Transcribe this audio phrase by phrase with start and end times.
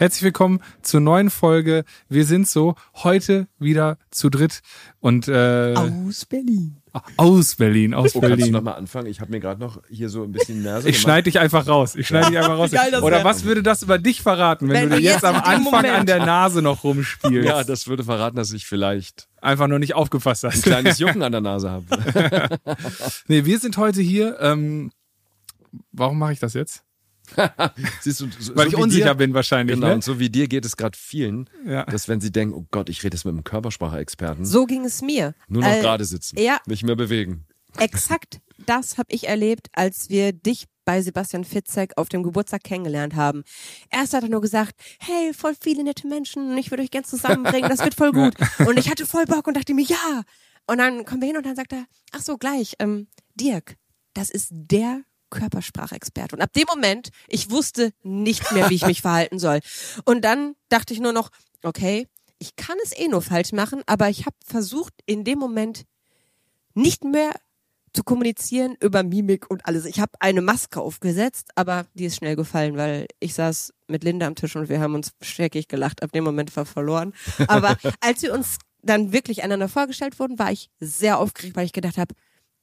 [0.00, 1.84] Herzlich willkommen zur neuen Folge.
[2.08, 4.60] Wir sind so heute wieder zu dritt
[4.98, 6.78] und äh, aus Berlin.
[7.18, 8.38] Aus Berlin, aus oh, Berlin.
[8.38, 9.08] Kannst du noch mal anfangen?
[9.08, 11.96] Ich habe mir gerade noch hier so ein bisschen Nase Ich schneide dich einfach raus.
[11.96, 12.70] Ich schneide dich einfach raus.
[12.70, 15.94] geil Oder was würde das über dich verraten, wenn, Wenn du jetzt am Anfang Moment-
[15.94, 17.46] an der Nase noch rumspielst?
[17.46, 20.62] Ja, das würde verraten, dass ich vielleicht einfach nur nicht aufgepasst ein hast.
[20.62, 22.58] kleines Jucken an der Nase habe.
[23.28, 24.38] nee, wir sind heute hier.
[24.40, 24.92] Ähm,
[25.92, 26.84] warum mache ich das jetzt?
[28.00, 29.74] Siehst du, so, Weil so ich wie unsicher dir, bin wahrscheinlich.
[29.76, 29.94] Genau, ne?
[29.94, 31.84] und so wie dir geht es gerade vielen, Ja.
[31.84, 35.02] dass wenn sie denken, oh Gott, ich rede jetzt mit einem Körpersprache-Experten, So ging es
[35.02, 35.34] mir.
[35.48, 36.58] nur noch Äh, gerade sitzen, ja.
[36.66, 37.46] nicht mehr bewegen.
[37.78, 43.14] Exakt das habe ich erlebt, als wir dich bei Sebastian Fitzek auf dem Geburtstag kennengelernt
[43.14, 43.42] haben.
[43.90, 47.04] Erst hat er nur gesagt, hey, voll viele nette Menschen und ich würde euch gern
[47.04, 48.34] zusammenbringen, das wird voll gut.
[48.66, 50.22] Und ich hatte voll Bock und dachte mir, ja.
[50.66, 53.76] Und dann kommen wir hin und dann sagt er, ach so, gleich, ähm, Dirk,
[54.14, 56.36] das ist der Körpersprachexperte.
[56.36, 59.60] Und ab dem Moment, ich wusste nicht mehr, wie ich mich verhalten soll.
[60.04, 61.30] Und dann dachte ich nur noch,
[61.62, 62.06] okay,
[62.38, 65.84] ich kann es eh nur falsch machen, aber ich habe versucht, in dem Moment
[66.74, 67.34] nicht mehr
[67.92, 69.84] zu kommunizieren über Mimik und alles.
[69.84, 74.26] Ich habe eine Maske aufgesetzt, aber die ist schnell gefallen, weil ich saß mit Linda
[74.26, 76.02] am Tisch und wir haben uns schrecklich gelacht.
[76.02, 77.12] Ab dem Moment war verloren.
[77.48, 81.72] Aber als wir uns dann wirklich einander vorgestellt wurden, war ich sehr aufgeregt, weil ich
[81.72, 82.14] gedacht habe,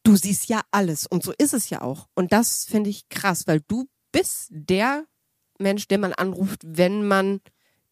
[0.08, 2.08] du siehst ja alles und so ist es ja auch.
[2.16, 5.05] Und das finde ich krass, weil du bist der
[5.59, 7.41] Mensch, den man anruft, wenn man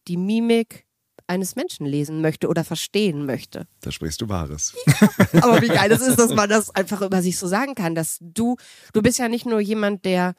[0.08, 0.86] die Mimik
[1.26, 3.66] eines Menschen lesen möchte oder verstehen möchte.
[3.80, 4.74] Da sprichst du Wahres.
[5.42, 8.18] Aber wie geil es ist, dass man das einfach über sich so sagen kann, dass
[8.20, 8.56] du,
[8.92, 10.34] du bist ja nicht nur jemand, der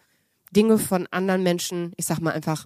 [0.56, 2.66] Dinge von anderen Menschen, ich sag mal einfach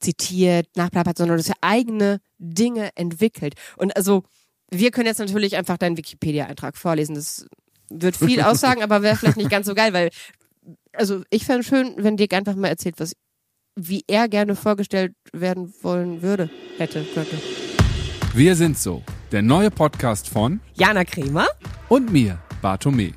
[0.00, 3.54] zitiert, nachplappert, sondern dass er eigene Dinge entwickelt.
[3.76, 4.24] Und also,
[4.70, 7.14] wir können jetzt natürlich einfach deinen Wikipedia-Eintrag vorlesen.
[7.14, 7.44] Das
[7.90, 10.10] wird viel aussagen, aber wäre vielleicht nicht ganz so geil, weil,
[10.92, 13.12] also ich fände schön, wenn Dirk einfach mal erzählt, was,
[13.76, 17.36] wie er gerne vorgestellt werden wollen würde, hätte, könnte.
[18.34, 19.02] Wir sind so.
[19.32, 21.46] Der neue Podcast von Jana Kremer?
[21.88, 23.12] und mir, Bartome.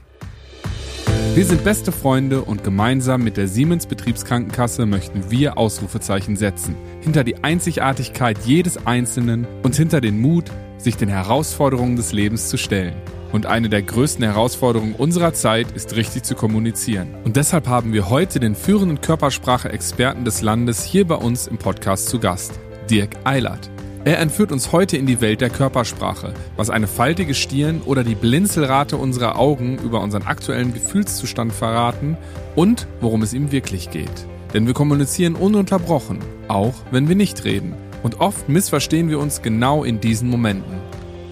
[1.34, 6.76] Wir sind beste Freunde und gemeinsam mit der Siemens Betriebskrankenkasse möchten wir Ausrufezeichen setzen.
[7.02, 12.58] Hinter die Einzigartigkeit jedes Einzelnen und hinter den Mut, sich den Herausforderungen des Lebens zu
[12.58, 12.94] stellen.
[13.34, 17.16] Und eine der größten Herausforderungen unserer Zeit ist richtig zu kommunizieren.
[17.26, 22.10] Und deshalb haben wir heute den führenden Körpersprache-Experten des Landes hier bei uns im Podcast
[22.10, 22.54] zu Gast,
[22.92, 23.72] Dirk Eilert.
[24.06, 28.14] Er entführt uns heute in die Welt der Körpersprache, was eine faltige Stirn oder die
[28.14, 32.18] Blinzelrate unserer Augen über unseren aktuellen Gefühlszustand verraten
[32.56, 34.28] und worum es ihm wirklich geht.
[34.54, 36.20] Denn wir kommunizieren ununterbrochen,
[36.50, 37.74] auch wenn wir nicht reden.
[38.04, 40.84] Und oft missverstehen wir uns genau in diesen Momenten.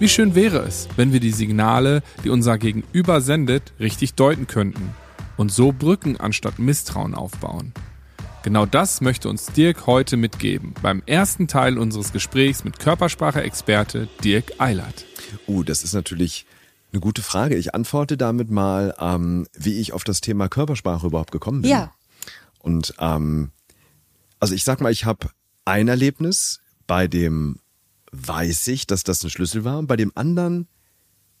[0.02, 4.96] Wie schön wäre es, wenn wir die Signale, die unser Gegenüber sendet, richtig deuten könnten
[5.36, 7.72] und so Brücken anstatt Misstrauen aufbauen.
[8.42, 14.54] Genau das möchte uns Dirk heute mitgeben beim ersten Teil unseres Gesprächs mit Körpersprache-Experte Dirk
[14.58, 15.04] Eilert.
[15.46, 16.46] Uh, das ist natürlich
[16.92, 17.54] eine gute Frage.
[17.54, 21.70] Ich antworte damit mal, ähm, wie ich auf das Thema Körpersprache überhaupt gekommen bin.
[21.70, 21.92] Ja.
[22.58, 23.52] Und ähm,
[24.40, 25.28] also ich sag mal, ich habe
[25.64, 26.58] ein Erlebnis,
[26.88, 27.60] bei dem
[28.12, 30.68] weiß ich, dass das ein Schlüssel war, und bei dem anderen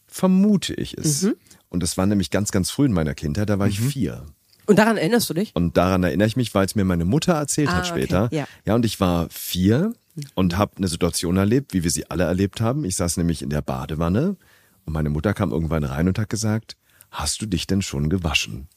[0.06, 1.22] vermute ich es.
[1.22, 1.34] Mhm.
[1.68, 4.26] Und das war nämlich ganz, ganz früh in meiner Kindheit, da war ich vier.
[4.66, 5.54] Und daran erinnerst du dich?
[5.54, 8.24] Und daran erinnere ich mich, weil es mir meine Mutter erzählt Ah, hat später.
[8.24, 8.46] okay, ja.
[8.64, 9.92] ja, und ich war vier
[10.34, 12.84] und habe eine Situation erlebt, wie wir sie alle erlebt haben.
[12.84, 14.36] Ich saß nämlich in der Badewanne
[14.84, 16.76] und meine Mutter kam irgendwann rein und hat gesagt,
[17.10, 18.68] hast du dich denn schon gewaschen?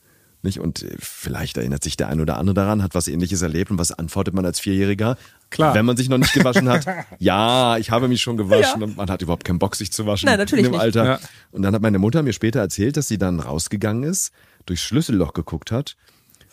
[0.46, 0.60] Nicht?
[0.60, 3.78] Und äh, vielleicht erinnert sich der ein oder andere daran, hat was ähnliches erlebt und
[3.78, 5.18] was antwortet man als Vierjähriger?
[5.50, 5.74] Klar.
[5.76, 6.86] Wenn man sich noch nicht gewaschen hat,
[7.20, 10.28] ja, ich habe mich schon gewaschen und man hat überhaupt keinen Bock, sich zu waschen
[10.28, 10.82] Nein, natürlich in dem nicht.
[10.82, 11.06] Alter.
[11.06, 11.20] Ja.
[11.52, 14.32] Und dann hat meine Mutter mir später erzählt, dass sie dann rausgegangen ist,
[14.66, 15.98] durchs Schlüsselloch geguckt hat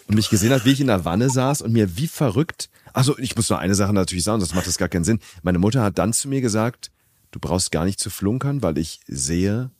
[0.08, 2.70] und mich gesehen hat, wie ich in der Wanne saß und mir wie verrückt.
[2.92, 5.20] Also ich muss nur eine Sache natürlich sagen, das macht das gar keinen Sinn.
[5.42, 6.91] Meine Mutter hat dann zu mir gesagt,
[7.31, 9.70] du brauchst gar nicht zu flunkern, weil ich sehe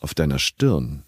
[0.00, 1.04] auf deiner Stirn,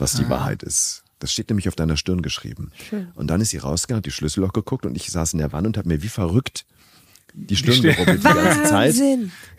[0.00, 1.04] was die Wahrheit ist.
[1.18, 2.72] Das steht nämlich auf deiner Stirn geschrieben.
[3.14, 5.68] Und dann ist sie rausgegangen, hat die Schlüsselloch geguckt und ich saß in der Wanne
[5.68, 6.64] und habe mir wie verrückt
[7.32, 8.96] die Stirn gerubbelt die ganze Zeit.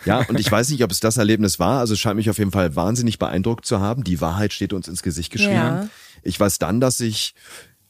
[0.05, 1.79] Ja, und ich weiß nicht, ob es das Erlebnis war.
[1.79, 4.03] Also es scheint mich auf jeden Fall wahnsinnig beeindruckt zu haben.
[4.03, 5.53] Die Wahrheit steht uns ins Gesicht geschrieben.
[5.53, 5.89] Ja.
[6.23, 7.33] Ich weiß dann, dass ich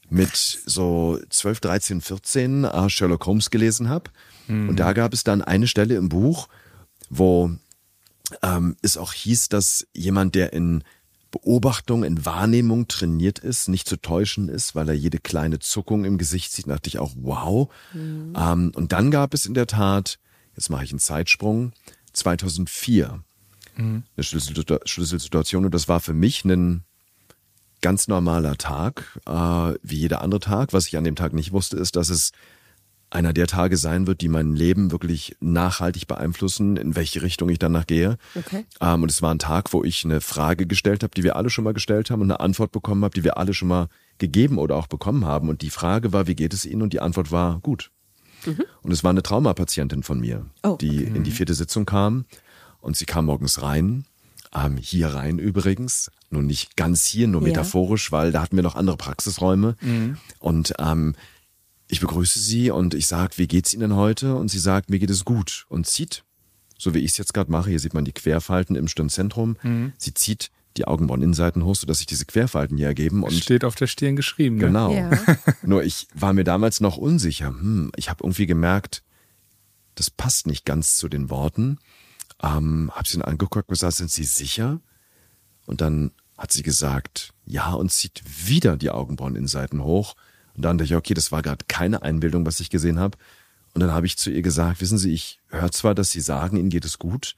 [0.09, 4.12] mit so 12, 13, 14 äh, Sherlock Holmes gelesen habe.
[4.50, 6.50] Und da gab es dann eine Stelle im Buch,
[7.09, 7.51] wo
[8.42, 10.83] ähm, es auch hieß, dass jemand, der in
[11.31, 16.18] Beobachtung, in Wahrnehmung trainiert ist, nicht zu täuschen ist, weil er jede kleine Zuckung im
[16.18, 17.69] Gesicht sieht, dachte ich auch, wow.
[18.36, 20.19] Ähm, und dann gab es in der Tat,
[20.56, 21.72] jetzt mache ich einen Zeitsprung,
[22.13, 23.24] 2004
[24.18, 26.83] eine Schlüsselsitu- Schlüsselsituation und das war für mich ein
[27.81, 30.74] ganz normaler Tag, äh, wie jeder andere Tag.
[30.74, 32.31] Was ich an dem Tag nicht wusste, ist, dass es
[33.12, 37.60] einer der Tage sein wird, die mein Leben wirklich nachhaltig beeinflussen, in welche Richtung ich
[37.60, 38.18] danach gehe.
[38.36, 38.66] Okay.
[38.80, 41.50] Ähm, und es war ein Tag, wo ich eine Frage gestellt habe, die wir alle
[41.50, 43.88] schon mal gestellt haben und eine Antwort bekommen habe, die wir alle schon mal
[44.18, 45.50] gegeben oder auch bekommen haben.
[45.50, 46.81] Und die Frage war, wie geht es Ihnen?
[46.81, 47.92] Und die Antwort war gut.
[48.81, 52.25] Und es war eine Traumapatientin von mir, Oh, die in die vierte Sitzung kam.
[52.80, 54.06] Und sie kam morgens rein,
[54.56, 57.50] ähm, hier rein übrigens, nur nicht ganz hier, nur Ja.
[57.50, 59.75] metaphorisch, weil da hatten wir noch andere Praxisräume.
[60.40, 61.14] Und ähm,
[61.92, 64.36] ich begrüße sie und ich sage, wie geht's Ihnen heute?
[64.36, 66.24] Und sie sagt, mir geht es gut und zieht,
[66.78, 69.58] so wie ich es jetzt gerade mache, hier sieht man die Querfalten im Stirnzentrum,
[69.98, 73.88] sie zieht die Augenbraueninnenseiten hoch, sodass sich diese Querfalten hier ergeben und Steht auf der
[73.88, 74.56] Stirn geschrieben.
[74.56, 74.68] Ne?
[74.68, 74.94] Genau.
[74.94, 75.12] Ja.
[75.64, 77.48] Nur ich war mir damals noch unsicher.
[77.48, 79.04] Hm, ich habe irgendwie gemerkt,
[79.96, 81.78] das passt nicht ganz zu den Worten.
[82.42, 84.80] Ähm, hab sie dann angeguckt und gesagt, sind Sie sicher?
[85.66, 90.16] Und dann hat sie gesagt, ja, und zieht wieder die Augenbraueninnenseiten hoch.
[90.56, 93.18] Und dann dachte ich, okay, das war gerade keine Einbildung, was ich gesehen habe.
[93.74, 96.57] Und dann habe ich zu ihr gesagt, wissen Sie, ich höre zwar, dass Sie sagen,
[96.57, 97.36] Ihnen geht es gut,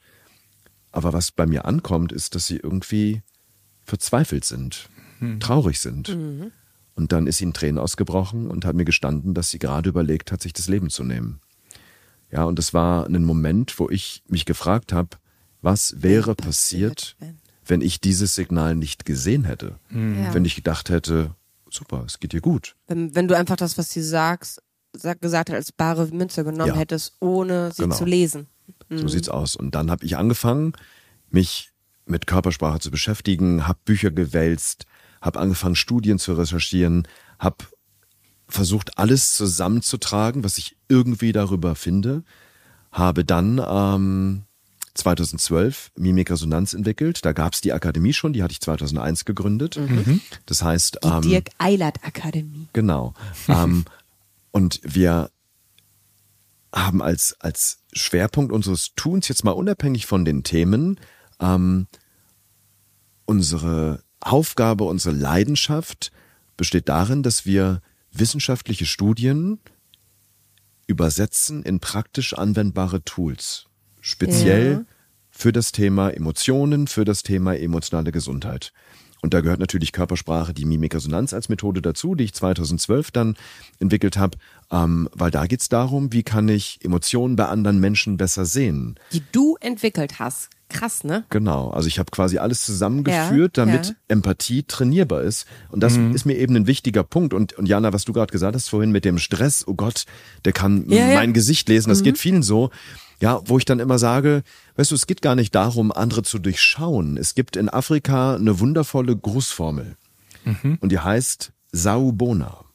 [0.91, 3.21] aber was bei mir ankommt, ist, dass Sie irgendwie
[3.83, 4.89] verzweifelt sind,
[5.39, 6.09] traurig sind.
[6.95, 10.31] Und dann ist sie in Tränen ausgebrochen und hat mir gestanden, dass sie gerade überlegt
[10.31, 11.39] hat, sich das Leben zu nehmen.
[12.31, 15.09] Ja, und das war ein Moment, wo ich mich gefragt habe,
[15.61, 17.39] was wäre passiert, wenn?
[17.65, 19.79] wenn ich dieses Signal nicht gesehen hätte?
[19.91, 20.33] Ja.
[20.33, 21.35] Wenn ich gedacht hätte,
[21.73, 22.75] super, es geht dir gut.
[22.87, 24.61] Wenn, wenn du einfach das, was sie sagst,
[24.95, 26.75] sag, gesagt hat, als bare Münze genommen Ja.
[26.75, 27.95] hättest, ohne sie Genau.
[27.95, 28.47] zu lesen.
[28.89, 29.55] So sieht's aus.
[29.55, 30.73] Und dann habe ich angefangen,
[31.29, 31.71] mich
[32.05, 34.85] mit Körpersprache zu beschäftigen, habe Bücher gewälzt,
[35.21, 37.07] habe angefangen, Studien zu recherchieren,
[37.39, 37.57] habe
[38.47, 42.23] versucht, alles zusammenzutragen, was ich irgendwie darüber finde,
[42.91, 44.43] habe dann ähm,
[44.93, 47.25] 2012 Mimikresonanz entwickelt.
[47.25, 49.79] Da gab's die Akademie schon, die hatte ich 2001 gegründet.
[50.45, 52.67] Das heißt, Die ähm, Dirk Eilert Akademie.
[52.73, 53.13] Genau.
[53.47, 53.85] ähm,
[54.51, 55.29] und wir
[56.73, 60.99] haben als, als Schwerpunkt unseres Tuns, jetzt mal unabhängig von den Themen,
[61.39, 61.87] ähm,
[63.25, 66.11] unsere Aufgabe, unsere Leidenschaft
[66.57, 67.81] besteht darin, dass wir
[68.11, 69.59] wissenschaftliche Studien
[70.87, 73.65] übersetzen in praktisch anwendbare Tools.
[74.05, 74.83] Speziell Ja.
[75.31, 78.73] für das Thema Emotionen, für das Thema emotionale Gesundheit.
[79.21, 83.37] Und da gehört natürlich Körpersprache, die Mimikresonanz als Methode dazu, die ich 2012 dann
[83.79, 84.37] entwickelt habe,
[84.69, 88.99] ähm, weil da geht's darum, wie kann ich Emotionen bei anderen Menschen besser sehen.
[89.13, 90.49] Die du entwickelt hast.
[90.67, 91.23] Krass, ne?
[91.29, 93.93] Genau, also ich habe quasi alles zusammengeführt, Ja, damit ja.
[94.09, 95.45] Empathie trainierbar ist.
[95.69, 97.33] Und das ist mir eben ein wichtiger Punkt.
[97.35, 100.05] Und, und Jana, was du gerade gesagt hast vorhin mit dem Stress, oh Gott,
[100.45, 101.13] der kann Ja, ja.
[101.15, 102.71] mein Gesicht lesen, das geht vielen so.
[103.21, 104.43] Ja, wo ich dann immer sage,
[104.75, 107.17] weißt du, es geht gar nicht darum, andere zu durchschauen.
[107.17, 109.95] Es gibt in Afrika eine wundervolle Grußformel.
[110.81, 112.65] Und die heißt Saubona.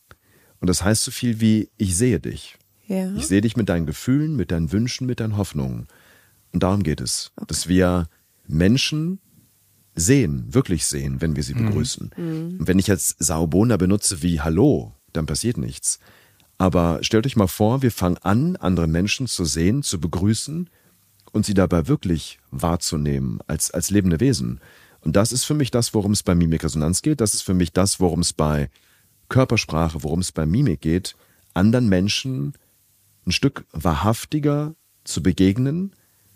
[0.60, 2.56] Und das heißt so viel wie, ich sehe dich.
[2.86, 3.12] Ja.
[3.14, 5.86] Ich sehe dich mit deinen Gefühlen, mit deinen Wünschen, mit deinen Hoffnungen.
[6.52, 8.08] Und darum geht es, dass wir
[8.46, 9.20] Menschen
[9.94, 12.10] sehen, wirklich sehen, wenn wir sie begrüßen.
[12.16, 15.98] Und wenn ich jetzt Saubona benutze wie Hallo, dann passiert nichts.
[16.58, 20.68] Aber stellt euch mal vor, wir fangen an, andere Menschen zu sehen, zu begrüßen
[21.32, 24.60] und sie dabei wirklich wahrzunehmen als, als lebende Wesen.
[25.00, 27.20] Und das ist für mich das, worum es bei Mimikresonanz geht.
[27.20, 28.68] Das ist für mich das, worum es bei
[29.28, 31.14] Körpersprache, worum es bei Mimik geht,
[31.54, 32.54] anderen Menschen
[33.26, 34.74] ein Stück wahrhaftiger
[35.04, 35.92] zu begegnen.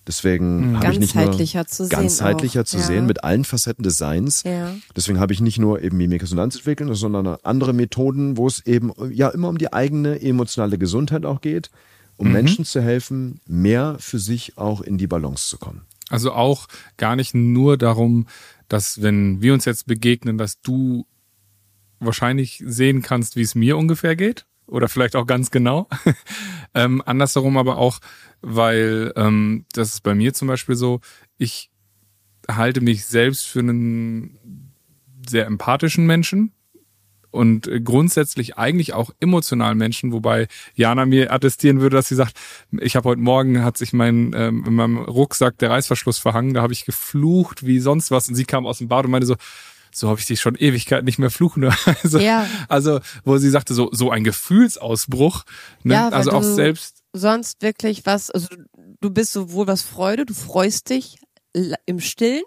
[0.06, 2.66] Deswegen habe ich nicht nur Ganzheitlicher zu sehen ganzheitlicher auch.
[2.66, 2.82] zu Ja.
[2.82, 4.42] sehen mit allen Facetten des Seins.
[4.42, 4.74] Ja.
[4.96, 9.28] Deswegen habe ich nicht nur eben Mimikresonanz entwickelt, sondern andere Methoden, wo es eben ja
[9.28, 11.70] immer um die eigene emotionale Gesundheit auch geht,
[12.16, 15.82] um Menschen zu helfen, mehr für sich auch in die Balance zu kommen.
[16.08, 16.66] Also auch
[16.96, 18.26] gar nicht nur darum,
[18.68, 21.06] dass wenn wir uns jetzt begegnen, dass du
[22.00, 24.46] wahrscheinlich sehen kannst, wie es mir ungefähr geht.
[24.66, 25.88] Oder vielleicht auch ganz genau.
[26.74, 27.98] ähm, andersherum aber auch,
[28.40, 31.00] weil ähm, das ist bei mir zum Beispiel so,
[31.36, 31.70] ich
[32.48, 34.72] halte mich selbst für einen
[35.28, 36.52] sehr empathischen Menschen
[37.32, 42.38] und grundsätzlich eigentlich auch emotionalen Menschen, wobei Jana mir attestieren würde, dass sie sagt,
[42.78, 46.62] ich habe heute Morgen hat sich mein ähm, in meinem Rucksack der Reißverschluss verhangen, da
[46.62, 49.36] habe ich geflucht wie sonst was und sie kam aus dem Bad und meinte so,
[49.94, 51.62] so habe ich dich schon Ewigkeit nicht mehr fluchen.
[51.64, 51.76] hören.
[52.02, 52.46] Also, Ja.
[52.68, 55.44] also wo sie sagte so so ein Gefühlsausbruch,
[55.82, 55.94] ne?
[55.94, 58.48] Ja, also auch selbst sonst wirklich was, also
[59.00, 61.18] du- bist sowohl was Freude, du freust dich
[61.86, 62.42] im Stillen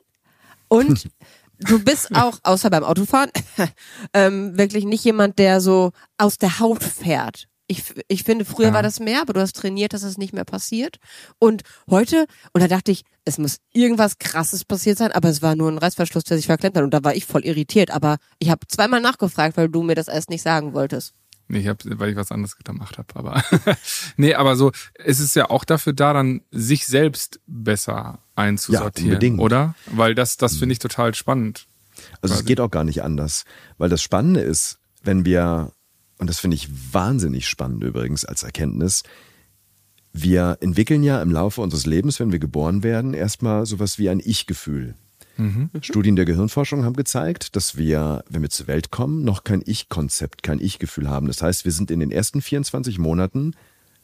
[0.68, 1.08] und
[1.60, 3.30] du bist auch, außer beim Autofahren,
[4.14, 7.48] ähm, wirklich nicht jemand, der so aus der Haut fährt.
[7.68, 8.74] Ich, ich finde, früher Ja.
[8.74, 10.98] war das mehr, aber du hast trainiert, dass es nicht mehr passiert.
[11.40, 15.56] Und heute, und da dachte ich, es muss irgendwas krasses passiert sein, aber es war
[15.56, 16.84] nur ein Reißverschluss, der sich verklemmt hat.
[16.84, 17.90] Und da war ich voll irritiert.
[17.92, 21.14] Aber ich habe zweimal nachgefragt, weil du mir das erst nicht sagen wolltest.
[21.48, 23.16] Nee, ich hab, weil ich was anderes gemacht habe.
[23.16, 23.44] Aber
[24.18, 29.14] nee, aber so, es ist ja auch dafür da, dann sich selbst besser einzusortieren, Ja,
[29.16, 29.40] unbedingt.
[29.40, 29.76] oder?
[29.88, 31.68] Weil das, das finde ich total spannend.
[32.22, 32.46] Also es Quasi.
[32.46, 33.46] geht auch gar nicht anders.
[33.78, 35.72] Weil das Spannende ist, wenn wir,
[36.18, 39.04] und das finde ich wahnsinnig spannend übrigens als Erkenntnis,
[40.14, 44.22] wir entwickeln ja im Laufe unseres Lebens, wenn wir geboren werden, erstmal sowas wie ein
[44.24, 44.96] Ich-Gefühl.
[45.82, 50.44] Studien der Gehirnforschung haben gezeigt, dass wir, wenn wir zur Welt kommen, noch kein Ich-Konzept,
[50.44, 51.28] kein Ich-Gefühl haben.
[51.28, 53.54] Das heißt, wir sind in den ersten 24 Monaten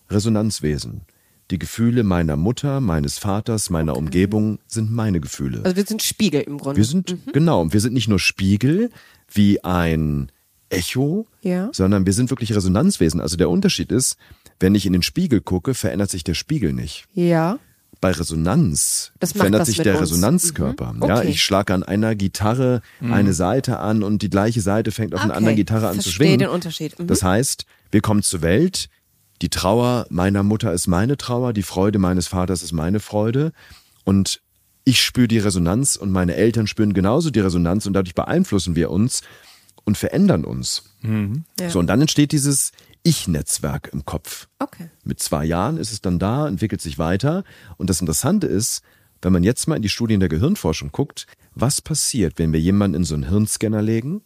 [0.10, 1.02] Resonanzwesen.
[1.50, 5.62] Die Gefühle meiner Mutter, meines Vaters, meiner Umgebung sind meine Gefühle.
[5.64, 6.78] Also wir sind Spiegel im Grunde.
[6.78, 8.90] Wir sind, genau, wir sind nicht nur Spiegel
[9.34, 10.32] wie ein
[10.72, 11.70] Echo, Ja.
[11.74, 13.20] sondern wir sind wirklich Resonanzwesen.
[13.22, 14.18] Also der Unterschied ist,
[14.60, 17.06] wenn ich in den Spiegel gucke, verändert sich der Spiegel nicht.
[17.14, 17.60] ja.
[18.00, 20.10] Bei Resonanz verändert sich der uns.
[20.10, 20.94] Resonanzkörper.
[20.94, 21.04] Mhm.
[21.04, 21.28] Ja, Okay.
[21.30, 25.32] ich schlage an einer Gitarre eine Seite an und die gleiche Seite fängt auf einer
[25.32, 25.38] Okay.
[25.38, 26.40] anderen Gitarre an zu Verstehe schwingen.
[26.40, 26.98] den Unterschied.
[26.98, 27.06] Mhm.
[27.06, 28.90] Das heißt, wir kommen zur Welt,
[29.44, 33.52] die Trauer meiner Mutter ist meine Trauer, die Freude meines Vaters ist meine Freude
[34.04, 34.42] und
[34.84, 38.90] ich spüre die Resonanz und meine Eltern spüren genauso die Resonanz und dadurch beeinflussen wir
[38.90, 39.22] uns
[39.84, 40.84] und verändern uns.
[41.60, 41.70] Ja.
[41.70, 42.72] So, und dann entsteht dieses
[43.04, 44.48] Ich-Netzwerk im Kopf.
[44.60, 44.90] Okay.
[45.04, 47.44] Mit zwei Jahren ist es dann da, entwickelt sich weiter.
[47.78, 48.82] Und das Interessante ist,
[49.22, 52.98] wenn man jetzt mal in die Studien der Gehirnforschung guckt, was passiert, wenn wir jemanden
[52.98, 54.22] in so einen Hirnscanner legen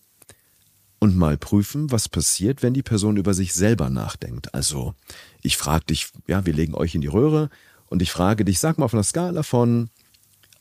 [1.00, 4.54] und mal prüfen, was passiert, wenn die Person über sich selber nachdenkt.
[4.54, 4.94] Also,
[5.42, 7.50] ich frage dich, ja, wir legen euch in die Röhre
[7.88, 9.90] und ich frage dich, sag mal auf einer Skala von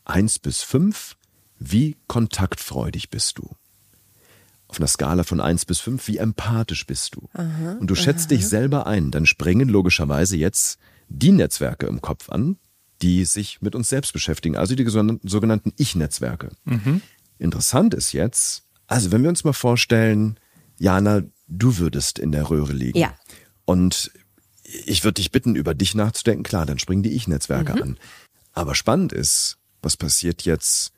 [0.03, 1.15] eins bis fünf,
[1.59, 3.55] wie kontaktfreudig bist du?
[4.67, 7.29] Auf einer Skala von eins bis fünf, wie empathisch bist du?
[7.79, 12.57] und du schätzt dich selber ein, dann springen logischerweise jetzt die Netzwerke im Kopf an,
[13.01, 16.49] die sich mit uns selbst beschäftigen, also die sogenannten Ich-Netzwerke.
[17.37, 20.39] Interessant ist jetzt, also wenn wir uns mal vorstellen,
[20.77, 22.97] Jana, du würdest in der Röhre liegen.
[22.97, 23.13] Ja.
[23.65, 24.11] Und
[24.63, 26.43] ich würde dich bitten, über dich nachzudenken.
[26.43, 27.97] Klar, dann springen die Ich-Netzwerke an.
[28.53, 30.91] Aber spannend ist, was passiert jetzt,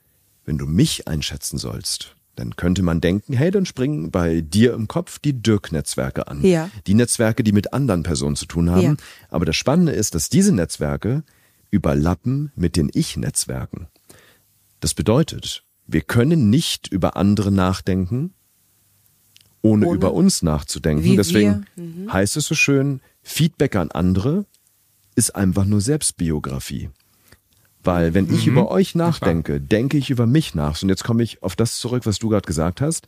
[0.45, 2.15] wenn du mich einschätzen sollst?
[2.37, 6.43] Dann könnte man denken, hey, dann springen bei dir im Kopf die Dirk-Netzwerke an.
[6.45, 6.69] Ja.
[6.85, 8.81] Die Netzwerke, die mit anderen Personen zu tun haben.
[8.81, 8.95] Ja.
[9.29, 11.23] Aber das Spannende ist, dass diese Netzwerke
[11.71, 13.87] überlappen mit den Ich-Netzwerken.
[14.81, 18.35] Das bedeutet, wir können nicht über andere nachdenken,
[19.63, 21.03] ohne, Ohne- über uns nachzudenken.
[21.03, 21.65] Wie Deswegen.
[21.75, 22.13] Mhm.
[22.13, 24.45] heißt es so schön, Feedback an andere
[25.15, 26.91] ist einfach nur Selbstbiografie.
[27.87, 30.83] Weil wenn ich über euch nachdenke, denke ich über mich nach.
[30.83, 33.07] Und jetzt komme ich auf das zurück, was du gerade gesagt hast.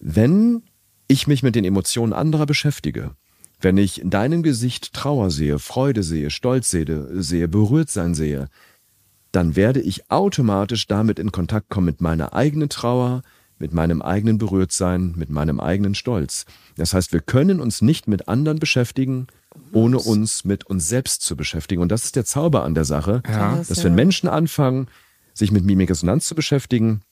[0.00, 0.64] Wenn
[1.06, 3.12] ich mich mit den Emotionen anderer beschäftige,
[3.60, 8.48] wenn ich in deinem Gesicht Trauer sehe, Freude sehe, Stolz sehe, sehe berührt sein sehe,
[9.30, 13.22] dann werde ich automatisch damit in Kontakt kommen mit meiner eigenen Trauer,
[13.60, 16.46] mit meinem eigenen Berührtsein, mit meinem eigenen Stolz.
[16.76, 19.28] Das heißt, wir können uns nicht mit anderen beschäftigen,
[19.72, 21.82] ohne uns mit uns selbst zu beschäftigen.
[21.82, 23.56] Und das ist der Zauber an der Sache, Ja.
[23.56, 24.88] Das, dass wenn Menschen anfangen,
[25.32, 27.02] sich mit Mimikresonanz zu beschäftigen,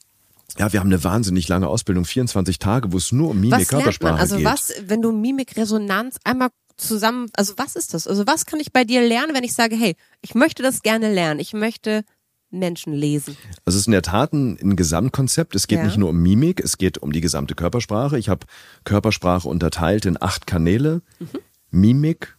[0.59, 3.53] ja, wir haben eine wahnsinnig lange Ausbildung, 24 Tage, wo es nur um Was lernt
[3.53, 4.21] Mimik-Körpersprache man?
[4.21, 4.45] Also geht.
[4.45, 8.07] was, wenn du Mimikresonanz einmal zusammen, also was ist das?
[8.07, 11.13] Also was kann ich bei dir lernen, wenn ich sage, hey, ich möchte das gerne
[11.13, 12.05] lernen, ich möchte
[12.51, 13.35] Menschen lesen.
[13.65, 15.55] Also es ist in der Tat ein, ein Gesamtkonzept.
[15.55, 15.85] Es geht Ja.
[15.87, 18.19] nicht nur um Mimik, es geht um die gesamte Körpersprache.
[18.19, 18.47] Ich habe
[18.85, 21.01] Körpersprache unterteilt in acht Kanäle.
[21.73, 22.37] Mimik,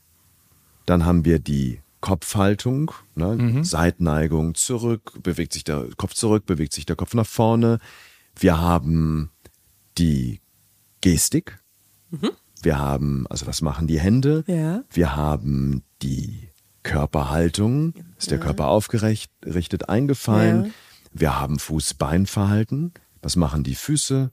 [0.85, 3.63] dann haben wir die Kopfhaltung, ne?
[3.63, 7.79] Seitneigung zurück, bewegt sich der Kopf zurück, bewegt sich der Kopf nach vorne.
[8.37, 9.31] Wir haben
[9.97, 10.41] die
[11.01, 11.59] Gestik.
[12.61, 14.43] Wir haben, also was machen die Hände?
[14.47, 14.83] Ja.
[14.91, 16.49] Wir haben die
[16.83, 17.93] Körperhaltung.
[18.17, 20.65] Ist der Körper aufgerichtet, eingefallen?
[20.65, 20.71] Ja.
[21.13, 22.93] Wir haben Fuß-Bein-Verhalten.
[23.21, 24.31] Was machen die Füße?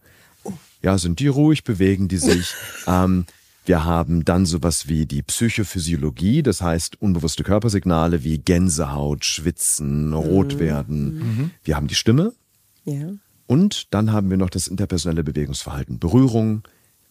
[0.83, 2.55] Ja, sind die ruhig, bewegen die sich?
[2.87, 3.27] ähm,
[3.67, 10.59] wir haben dann sowas wie die Psychophysiologie, das heißt unbewusste Körpersignale wie Gänsehaut, Schwitzen, Rot
[10.59, 11.53] werden.
[11.63, 12.33] Wir haben die Stimme
[12.85, 13.11] Ja.
[13.47, 15.99] und dann haben wir noch das interpersonelle Bewegungsverhalten.
[15.99, 16.63] Berührung,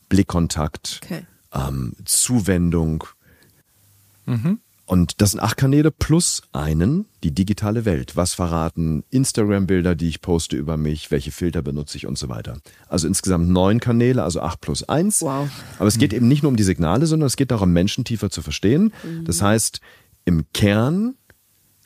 [0.09, 1.21] Blickkontakt, Okay.
[1.53, 3.03] ähm, Zuwendung.
[4.89, 8.15] Und das sind acht Kanäle plus einen, die digitale Welt.
[8.15, 12.57] Was verraten Instagram-Bilder, die ich poste über mich, welche Filter benutze ich und so weiter.
[12.87, 15.21] Also insgesamt neun Kanäle, also acht plus eins.
[15.21, 15.47] Wow.
[15.77, 18.31] Aber es geht eben nicht nur um die Signale, sondern es geht darum, Menschen tiefer
[18.31, 18.91] zu verstehen.
[19.25, 19.79] Das heißt,
[20.25, 21.13] im Kern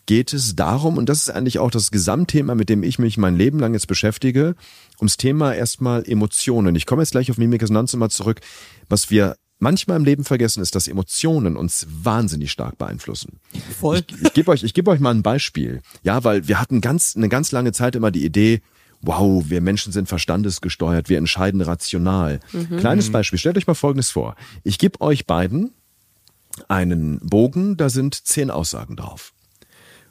[0.06, 3.36] geht es darum, und das ist eigentlich auch das Gesamtthema, mit dem ich mich mein
[3.36, 4.56] Leben lang jetzt beschäftige,
[4.98, 6.78] ums Thema erstmal Emotionen.
[6.78, 8.40] Ich komme jetzt gleich auf Mimikresonanz nochmal zurück.
[8.88, 13.40] Was wir manchmal im Leben vergessen, ist, dass Emotionen uns wahnsinnig stark beeinflussen.
[13.80, 14.04] Voll.
[14.08, 15.82] Ich, ich gebe euch, ich gebe euch mal ein Beispiel.
[16.04, 18.62] Ja, weil wir hatten ganz, eine ganz lange Zeit immer die Idee,
[19.02, 22.40] wow, wir Menschen sind verstandesgesteuert, wir entscheiden rational.
[22.78, 24.36] Kleines Beispiel, stellt euch mal Folgendes vor.
[24.64, 25.72] Ich gebe euch beiden
[26.68, 29.34] einen Bogen, da sind zehn Aussagen drauf.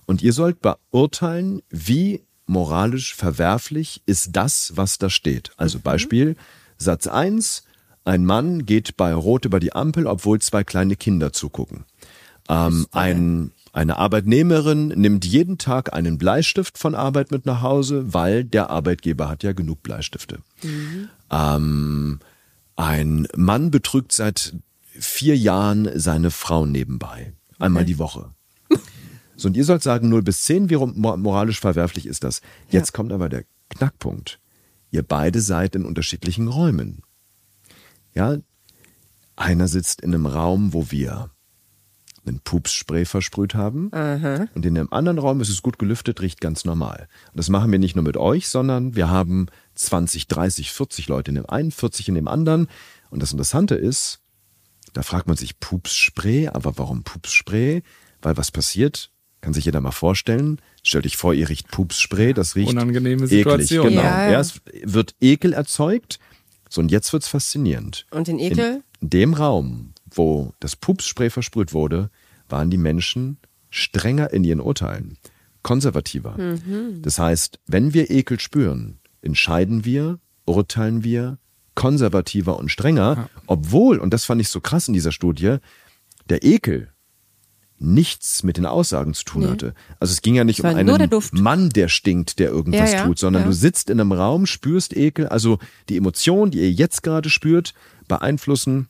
[0.06, 5.52] Und ihr sollt beurteilen, wie moralisch verwerflich ist das, was da steht.
[5.56, 6.36] Also Beispiel,
[6.76, 7.64] Satz 1,
[8.04, 11.84] ein Mann geht bei Rot über die Ampel, obwohl zwei kleine Kinder zugucken.
[12.48, 18.44] Ähm, ein, eine Arbeitnehmerin nimmt jeden Tag einen Bleistift von Arbeit mit nach Hause, weil
[18.44, 20.40] der Arbeitgeber hat ja genug Bleistifte.
[21.30, 22.18] Ähm,
[22.76, 24.54] ein Mann betrügt seit
[24.98, 27.32] vier Jahren seine Frau nebenbei.
[27.58, 28.30] Einmal die Woche.
[29.36, 32.42] So, und ihr sollt sagen 0 bis 10, wie moralisch verwerflich ist das?
[32.70, 34.38] Jetzt kommt aber der Knackpunkt.
[34.90, 37.02] Ihr beide seid in unterschiedlichen Räumen.
[38.14, 38.36] Ja,
[39.36, 41.30] einer sitzt in einem Raum, wo wir
[42.24, 43.88] einen Pupsspray versprüht haben.
[44.54, 47.08] Und in einem anderen Raum ist es gut gelüftet, riecht ganz normal.
[47.32, 51.30] Und das machen wir nicht nur mit euch, sondern wir haben 20, 30, 40 Leute
[51.30, 52.68] in dem einen, 40 in dem anderen.
[53.10, 54.20] Und das Interessante ist,
[54.92, 57.82] da fragt man sich Pupsspray, aber warum Pupsspray?
[58.20, 60.60] Weil was passiert, kann sich jeder mal vorstellen.
[60.82, 63.38] Stell dich vor, ihr riecht Pupsspray, das riecht Unangenehme eklig.
[63.38, 63.88] Situation.
[63.88, 64.02] Genau.
[64.02, 64.32] Ja, ja.
[64.32, 66.20] Erst wird Ekel erzeugt.
[66.72, 68.06] So, und jetzt wird's faszinierend.
[68.10, 68.82] Und den Ekel?
[69.02, 72.08] In dem Raum, wo das Pupsspray versprüht wurde,
[72.48, 73.36] waren die Menschen
[73.68, 75.18] strenger in ihren Urteilen,
[75.62, 76.34] konservativer.
[77.02, 81.36] Das heißt, wenn wir Ekel spüren, entscheiden wir, urteilen wir
[81.74, 85.58] konservativer und strenger, obwohl, und das fand ich so krass in dieser Studie,
[86.30, 86.88] der Ekel
[87.82, 89.48] nichts mit den Aussagen zu tun Nee.
[89.48, 89.74] hatte.
[90.00, 91.34] Also es ging ja nicht Es um der einen Duft.
[91.34, 93.48] Mann, der stinkt, der irgendwas Ja, ja, tut, sondern ja.
[93.48, 95.58] du sitzt in einem Raum, spürst Ekel, also
[95.88, 97.74] die Emotionen, die ihr jetzt gerade spürt,
[98.08, 98.88] beeinflussen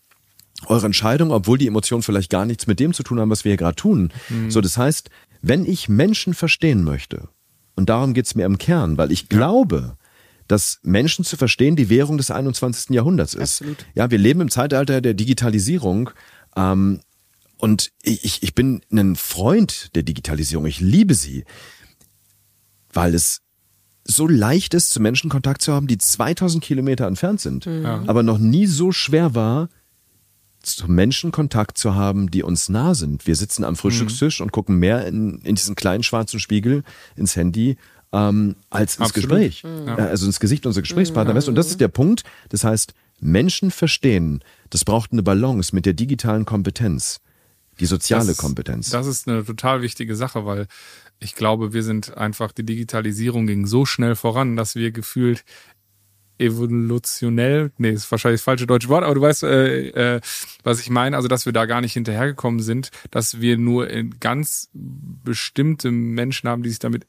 [0.67, 3.51] eure Entscheidung, obwohl die Emotionen vielleicht gar nichts mit dem zu tun haben, was wir
[3.51, 4.13] hier gerade tun.
[4.29, 4.51] Mhm.
[4.51, 7.29] So, das heißt, wenn ich Menschen verstehen möchte,
[7.75, 9.97] und darum geht's mir im Kern, weil ich glaube,
[10.47, 12.91] dass Menschen zu verstehen die Währung des 21.
[12.95, 13.61] Jahrhunderts ist.
[13.63, 13.87] Absolut.
[13.95, 16.11] Ja, wir leben im Zeitalter der Digitalisierung.
[16.57, 17.01] Ähm,
[17.63, 20.67] und ich, ich bin ein Freund der Digitalisierung.
[20.67, 21.45] Ich liebe sie,
[22.93, 23.41] weil es
[24.05, 27.67] so leicht ist, zu Menschen Kontakt zu haben, die 2000 Kilometer entfernt sind,
[28.09, 29.69] aber noch nie so schwer war,
[30.61, 33.29] zu Menschen Kontakt zu haben, die uns nah sind.
[33.29, 36.83] Wir sitzen am Frühstückstisch und gucken mehr in, in diesen kleinen schwarzen Spiegel
[37.15, 37.77] ins Handy
[38.13, 39.31] ähm, als ins Absolut.
[39.31, 39.65] Gespräch.
[39.65, 41.35] Äh, Also ins Gesicht unserer Gesprächspartner.
[41.35, 42.25] Du, Und das ist der Punkt.
[42.49, 47.21] Das heißt, Menschen verstehen, das braucht eine Balance mit der digitalen Kompetenz,
[47.81, 48.91] die soziale Das Kompetenz.
[48.91, 50.67] Das ist eine total wichtige Sache, weil
[51.19, 55.45] ich glaube, wir sind einfach, die Digitalisierung ging so schnell voran, dass wir gefühlt
[56.39, 60.21] evolutionell, nee, ist wahrscheinlich das falsche deutsche Wort, aber du weißt, äh, äh,
[60.65, 64.19] was ich meine, also dass wir da gar nicht hinterhergekommen sind, dass wir nur in
[64.19, 67.07] ganz bestimmte Menschen haben, die sich damit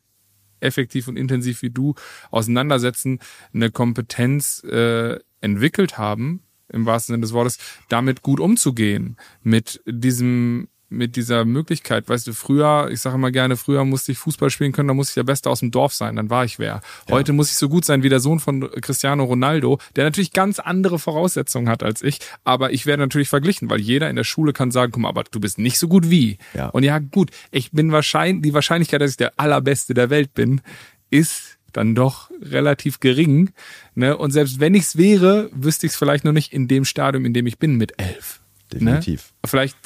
[0.60, 1.96] effektiv und intensiv wie du
[2.32, 3.20] auseinandersetzen,
[3.54, 6.42] eine Kompetenz äh, entwickelt haben,
[6.74, 7.58] im wahrsten Sinne des Wortes,
[7.90, 13.58] damit gut umzugehen, mit diesem mit dieser Möglichkeit, weißt du, früher, ich sage immer gerne,
[13.58, 16.16] früher musste ich Fußball spielen können, da musste ich der Beste aus dem Dorf sein,
[16.16, 16.82] dann war ich wer.
[17.10, 20.60] Heute muss ich so gut sein wie der Sohn von Cristiano Ronaldo, der natürlich ganz
[20.60, 24.54] andere Voraussetzungen hat als ich, aber ich werde natürlich verglichen, weil jeder in der Schule
[24.54, 26.38] kann sagen, guck mal, aber du bist nicht so gut wie.
[26.54, 26.68] Ja.
[26.70, 30.62] Und ja, gut, ich bin wahrscheinlich, die Wahrscheinlichkeit, dass ich der Allerbeste der Welt bin,
[31.10, 33.52] ist dann doch relativ gering.
[33.96, 34.16] Ne?
[34.16, 37.48] Und selbst wenn ich's wäre, wüsste ich's vielleicht noch nicht in dem Stadium, in dem
[37.48, 38.43] ich bin mit elf.
[38.74, 39.34] Definitiv.
[39.44, 39.50] Ne?
[39.50, 39.78] Vielleicht,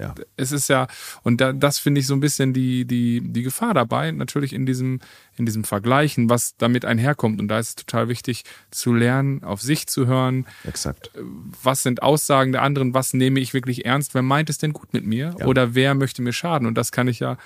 [0.00, 0.14] Ja.
[0.36, 0.86] es ist ja,
[1.22, 4.66] und da, das finde ich so ein bisschen die, die, die Gefahr dabei, natürlich in
[4.66, 5.00] diesem,
[5.36, 7.40] in diesem Vergleichen, was damit einherkommt.
[7.40, 11.10] Und da ist es total wichtig zu lernen, auf sich zu hören, Exakt.
[11.62, 14.92] was sind Aussagen der anderen, was nehme ich wirklich ernst, wer meint es denn gut
[14.92, 15.46] mit mir Ja.
[15.46, 17.36] oder wer möchte mir schaden und das kann ich ja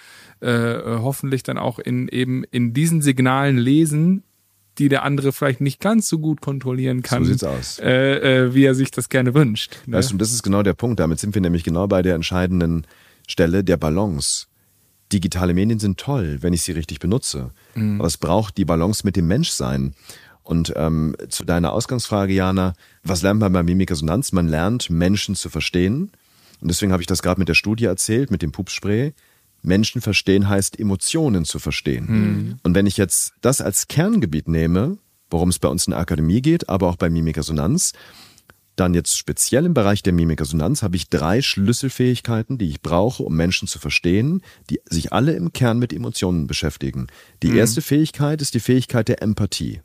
[0.41, 4.23] äh, äh, hoffentlich dann auch in eben in diesen Signalen lesen,
[4.79, 7.79] die der andere vielleicht nicht ganz so gut kontrollieren kann, sieht's aus.
[7.79, 9.77] Äh, äh, wie er sich das gerne wünscht.
[9.87, 9.97] Ne?
[9.97, 11.01] Weißt du, das ist genau der Punkt.
[11.01, 12.87] Damit sind wir nämlich genau bei der entscheidenden
[13.27, 14.47] Stelle der Balance.
[15.13, 17.51] Digitale Medien sind toll, wenn ich sie richtig benutze.
[17.75, 19.95] Aber es braucht die Balance mit dem Menschsein.
[20.43, 22.73] Und ähm, zu deiner Ausgangsfrage, Jana,
[23.05, 24.33] was lernt man bei Mimikresonanz?
[24.33, 26.11] Man lernt, Menschen zu verstehen.
[26.61, 29.13] Und deswegen habe ich das gerade mit der Studie erzählt, mit dem Pupsspray.
[29.69, 32.59] Menschen verstehen heißt Emotionen zu verstehen.
[32.65, 34.99] Und wenn ich jetzt das als Kerngebiet nehme,
[35.31, 37.93] worum es bei uns in der Akademie geht, aber auch bei Mimikresonanz,
[38.77, 43.35] dann jetzt speziell im Bereich der Mimikresonanz habe ich drei Schlüsselfähigkeiten, die ich brauche, um
[43.37, 47.09] Menschen zu verstehen, die sich alle im Kern mit Emotionen beschäftigen.
[47.43, 49.81] Die erste Fähigkeit ist die Fähigkeit der Empathie.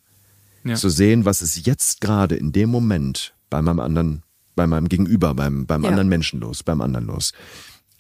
[0.63, 0.76] Ja.
[0.76, 4.24] Zu sehen, was ist jetzt gerade in dem Moment bei meinem anderen,
[4.56, 5.89] bei meinem Gegenüber, beim, beim Ja.
[5.89, 7.34] anderen Menschen los, beim anderen los.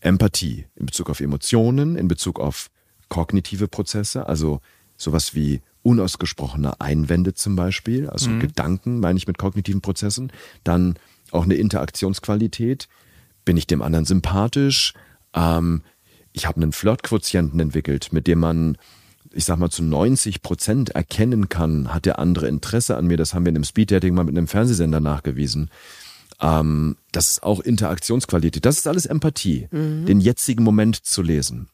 [0.03, 2.69] Empathie in Bezug auf Emotionen, in Bezug auf
[3.09, 4.59] kognitive Prozesse, also
[4.97, 10.31] sowas wie unausgesprochene Einwände zum Beispiel, also Gedanken meine ich mit kognitiven Prozessen,
[10.63, 10.97] dann
[11.31, 12.87] auch eine Interaktionsqualität,
[13.43, 14.93] bin ich dem anderen sympathisch,
[15.33, 15.81] ähm,
[16.31, 18.77] ich habe einen Flirtquotienten entwickelt, mit dem man
[19.33, 23.17] ich sag mal, zu 90 Prozent erkennen kann, hat der andere Interesse an mir.
[23.17, 25.69] Das haben wir in einem Speeddating mal mit einem Fernsehsender nachgewiesen.
[26.39, 28.65] Ähm, das ist auch Interaktionsqualität.
[28.65, 31.69] Das ist alles Empathie, den jetzigen Moment zu lesen.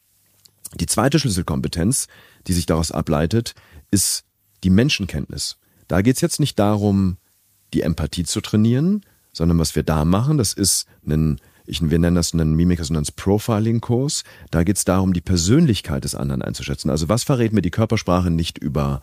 [0.79, 2.07] Die zweite Schlüsselkompetenz,
[2.47, 3.55] die sich daraus ableitet,
[3.91, 4.23] ist
[4.63, 5.57] die Menschenkenntnis.
[5.87, 7.17] Da geht's jetzt nicht darum,
[7.73, 12.15] die Empathie zu trainieren, sondern was wir da machen, das ist ein, ich, wir nennen
[12.15, 14.23] das einen Mimik-Resonanz-Profiling-Kurs.
[14.51, 16.89] Da geht's darum, die Persönlichkeit des anderen einzuschätzen.
[16.89, 19.01] Also was verrät mir die Körpersprache nicht über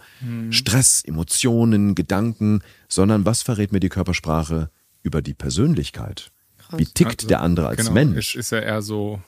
[0.51, 4.71] Stress, Emotionen, Gedanken, sondern was verrät mir die Körpersprache
[5.07, 6.31] über die Persönlichkeit?
[6.77, 8.35] Wie tickt Also, der andere als genau, Mensch?
[8.35, 9.21] Ist, ist er eher so,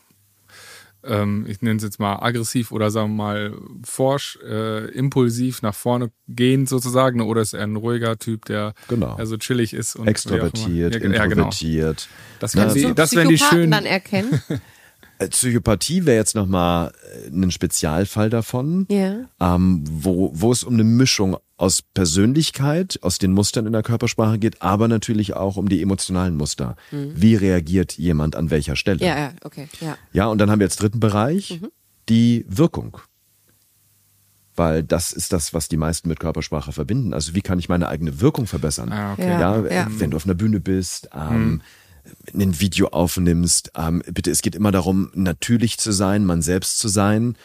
[1.05, 5.75] ähm, ich nenne es jetzt mal aggressiv oder sagen wir mal forsch, äh, impulsiv nach
[5.75, 9.17] vorne gehend sozusagen, oder ist er ein ruhiger Typ, der Genau.
[9.25, 11.25] so chillig ist und Extrovertiert, ja, ja, genau.
[11.25, 12.09] introvertiert.
[12.41, 13.71] Das Na, die, so das wären die Psychopathen schönen.
[13.71, 14.43] dann erkennen.
[15.19, 16.93] Äh, Psychopathie wäre jetzt nochmal
[17.33, 19.17] ein Spezialfall davon, Ja.
[19.41, 24.39] ähm, wo, wo es um eine Mischung aus Persönlichkeit, aus den Mustern in der Körpersprache
[24.39, 26.77] geht, aber natürlich auch um die emotionalen Muster.
[26.93, 28.99] Wie reagiert jemand an welcher Stelle?
[29.01, 29.05] Mhm.
[29.07, 29.97] Ja, ja, okay, ja.
[30.13, 31.69] Ja, und dann haben wir jetzt dritten Bereich, Mhm.
[32.09, 32.99] die Wirkung.
[34.55, 37.13] Weil das ist das, was die meisten mit Körpersprache verbinden.
[37.15, 38.93] Also wie kann ich meine eigene Wirkung verbessern?
[38.93, 39.29] Ah, okay.
[39.31, 39.41] Ja.
[39.41, 41.61] Ja, äh, wenn du auf einer Bühne bist, ähm,
[42.35, 46.89] ein Video aufnimmst, ähm, bitte, es geht immer darum, natürlich zu sein, man selbst zu
[46.89, 47.37] sein.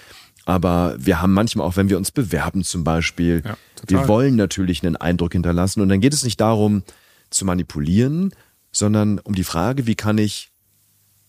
[0.45, 4.83] Aber wir haben manchmal auch, wenn wir uns bewerben zum Beispiel, Ja, wir wollen natürlich
[4.83, 5.81] einen Eindruck hinterlassen.
[5.81, 6.83] Und dann geht es nicht darum,
[7.29, 8.33] zu manipulieren,
[8.71, 10.51] sondern um die Frage, wie kann ich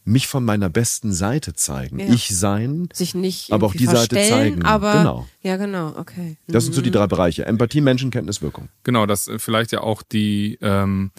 [0.04, 1.98] mich von meiner besten Seite zeigen?
[1.98, 2.06] Ja.
[2.12, 2.88] Ich sein.
[2.92, 4.62] Sich nicht Aber auch die Seite zeigen.
[4.64, 5.26] Aber, Genau.
[5.42, 6.36] Ja, genau, okay.
[6.46, 7.46] Das sind so die drei Bereiche.
[7.46, 8.68] Empathie, Menschenkenntnis, Wirkung.
[8.82, 11.10] Genau, dass äh, vielleicht ja auch die, ähm,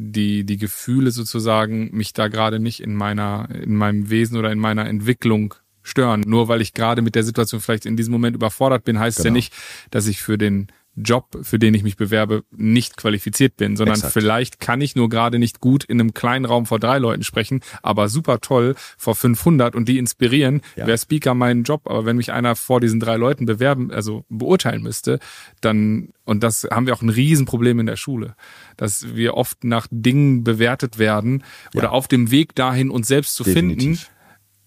[0.00, 4.60] die, die Gefühle sozusagen mich da gerade nicht in meiner, in meinem Wesen oder in
[4.60, 6.20] meiner Entwicklung stören.
[6.20, 9.24] Nur weil ich gerade mit der Situation vielleicht in diesem Moment überfordert bin, heißt ja
[9.24, 9.34] Genau.
[9.34, 9.52] nicht,
[9.90, 10.68] dass ich für den
[11.02, 14.12] Job, für den ich mich bewerbe, nicht qualifiziert bin, sondern Exakt.
[14.12, 17.60] vielleicht kann ich nur gerade nicht gut in einem kleinen Raum vor drei Leuten sprechen,
[17.82, 20.62] aber super toll vor 500 und die inspirieren.
[20.76, 20.86] Ja.
[20.86, 24.82] Wäre Speaker mein Job, aber wenn mich einer vor diesen drei Leuten bewerben, also beurteilen
[24.82, 25.18] müsste,
[25.60, 28.34] dann, und das haben wir auch ein Riesenproblem in der Schule,
[28.76, 33.44] dass wir oft nach Dingen bewertet werden oder auf dem Weg dahin, uns selbst zu
[33.44, 34.10] finden, Definitiv.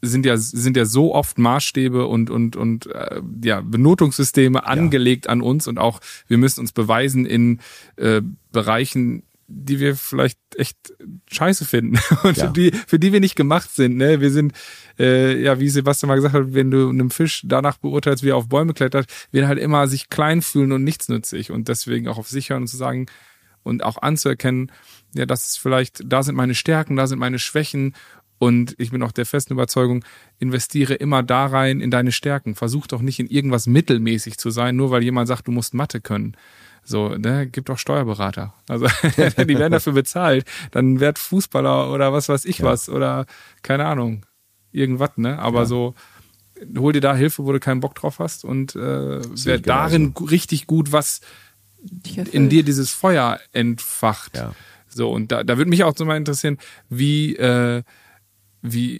[0.02, 5.42] Sind ja sind ja so oft Maßstäbe und und und äh, ja Benotungssysteme angelegt an
[5.42, 7.60] uns und auch wir müssen uns beweisen in
[7.98, 10.78] äh, Bereichen die wir vielleicht echt
[11.30, 12.48] scheiße finden und Ja.
[12.48, 14.54] für die für die wir nicht gemacht sind ne wir sind
[14.98, 18.38] äh, ja wie Sebastian mal gesagt hat wenn du einem Fisch danach beurteilst wie er
[18.38, 22.30] auf Bäume klettert wird halt immer sich klein fühlen und nichtsnützig und deswegen auch auf
[22.30, 23.08] sich hören und zu sagen
[23.64, 24.72] und auch anzuerkennen
[25.14, 27.94] ja das ist vielleicht da sind meine Stärken da sind meine Schwächen
[28.42, 30.04] und ich bin auch der festen Überzeugung,
[30.40, 32.56] investiere immer da rein in deine Stärken.
[32.56, 36.02] Versuch doch nicht in irgendwas mittelmäßig zu sein, nur weil jemand sagt, du musst Mathe
[36.02, 36.36] können.
[36.84, 38.56] So, ne, gibt auch Steuerberater.
[38.68, 38.88] Also
[39.48, 40.46] die werden dafür bezahlt.
[40.72, 42.66] Dann werd Fußballer oder was weiß ich Ja.
[42.66, 43.28] was oder
[43.62, 44.26] keine Ahnung,
[44.72, 45.38] irgendwas, ne?
[45.38, 45.66] Aber Ja.
[45.68, 45.94] so
[46.76, 49.62] hol dir da Hilfe, wo du keinen Bock drauf hast und äh, Sehe wer ich
[49.62, 49.64] genauso.
[49.66, 51.22] darin richtig gut was
[52.32, 54.36] in dir dieses Feuer entfacht.
[54.38, 54.56] Ja.
[54.90, 56.58] So, und da, da würde mich auch so mal interessieren,
[56.90, 57.84] wie, äh,
[58.64, 59.00] wie,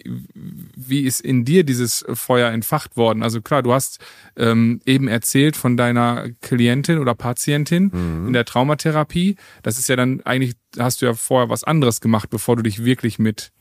[0.76, 3.22] wie ist in dir dieses Feuer entfacht worden?
[3.24, 4.00] Also klar, du hast
[4.36, 8.28] ähm, eben erzählt von deiner Klientin oder Patientin Mhm.
[8.28, 9.36] in der Traumatherapie.
[9.64, 12.84] Das ist ja dann eigentlich, hast du ja vorher was anderes gemacht, bevor du dich
[12.84, 13.52] wirklich mit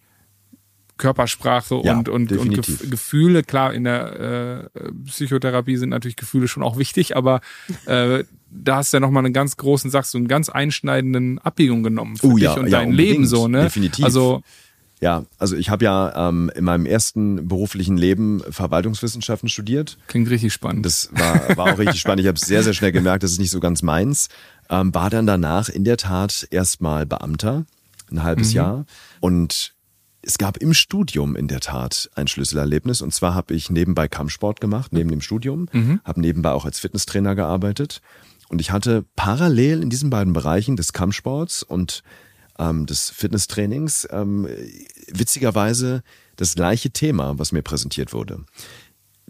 [0.97, 2.81] Körpersprache Ja, und, und, und definitiv.
[2.81, 7.41] Gef Gefühle, klar, in der äh, Psychotherapie sind natürlich Gefühle schon auch wichtig, aber
[7.87, 11.83] äh, da hast du ja nochmal einen ganz großen, sagst du, einen ganz einschneidenden Abbiegung
[11.83, 13.63] genommen für Oh dich ja, und ja, dein Leben so, ne?
[13.63, 14.05] definitiv.
[14.05, 14.43] Also
[15.01, 19.97] Ja, also ich habe ja ähm, in meinem ersten beruflichen Leben Verwaltungswissenschaften studiert.
[20.07, 20.85] klingt richtig spannend.
[20.85, 22.21] Das war, war auch richtig spannend.
[22.21, 24.29] Ich habe sehr, sehr schnell gemerkt, das ist nicht so ganz meins.
[24.69, 27.65] Ähm, war dann danach in der Tat erstmal Beamter,
[28.11, 28.85] ein halbes Jahr.
[29.21, 29.75] Und
[30.23, 33.01] es gab im Studium in der Tat ein Schlüsselerlebnis.
[33.01, 35.67] Und zwar habe ich nebenbei Kampfsport gemacht, neben dem Studium,
[36.05, 38.03] habe nebenbei auch als Fitnesstrainer gearbeitet.
[38.51, 42.03] Und ich hatte parallel in diesen beiden Bereichen des Kampfsports und
[42.61, 44.47] ähm, des Fitnesstrainings ähm,
[45.09, 46.03] witzigerweise
[46.37, 48.45] das gleiche Thema, was mir präsentiert wurde.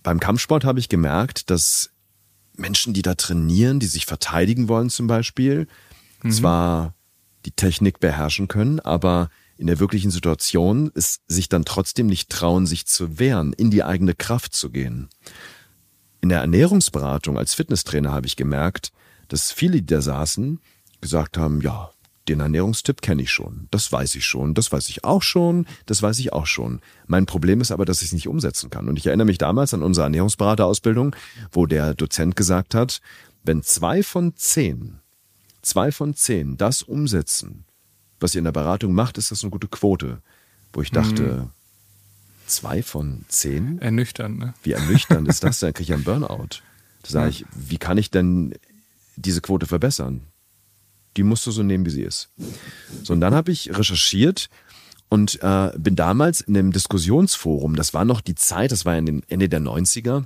[0.03, 1.91] Beim Kampfsport habe ich gemerkt, dass
[2.57, 5.67] Menschen, die da trainieren, die sich verteidigen wollen zum Beispiel,
[6.29, 6.95] zwar
[7.47, 12.67] die Technik beherrschen können, aber in der wirklichen Situation es sich dann trotzdem nicht trauen,
[12.67, 15.09] sich zu wehren, in die eigene Kraft zu gehen.
[16.23, 18.93] in der Ernährungsberatung als Fitnesstrainer habe ich gemerkt,
[19.29, 20.61] dass viele, die da saßen,
[21.01, 21.91] gesagt haben, ja,
[22.31, 26.01] den Ernährungstipp kenne ich schon, das weiß ich schon, das weiß ich auch schon, das
[26.01, 26.81] weiß ich auch schon.
[27.07, 28.89] Mein Problem ist aber, dass ich es nicht umsetzen kann.
[28.89, 31.17] Und ich erinnere mich damals an unsere Ernährungsberaterausbildung,
[31.51, 33.01] wo der Dozent gesagt hat,
[33.43, 35.01] wenn zwei von zehn,
[35.61, 37.65] zwei von zehn das umsetzen,
[38.21, 40.23] was ihr in der Beratung macht, ist das eine gute Quote.
[40.73, 41.51] Wo ich dachte, mhm.
[42.47, 43.81] zwei von zehn?
[43.81, 44.55] Ernüchternd, ne?
[44.63, 45.59] Wie ernüchternd ist das?
[45.61, 46.61] Dann kriege ich einen Burnout.
[47.03, 48.55] Da sage ich, wie kann ich denn
[49.17, 50.21] diese Quote verbessern?
[51.17, 52.31] Die musst du so nehmen, wie sie ist.
[53.03, 54.49] So, und dann habe ich recherchiert
[55.09, 59.07] und äh, bin damals in einem Diskussionsforum, das war noch die Zeit, das war in
[59.07, 60.25] den Ende der 90er,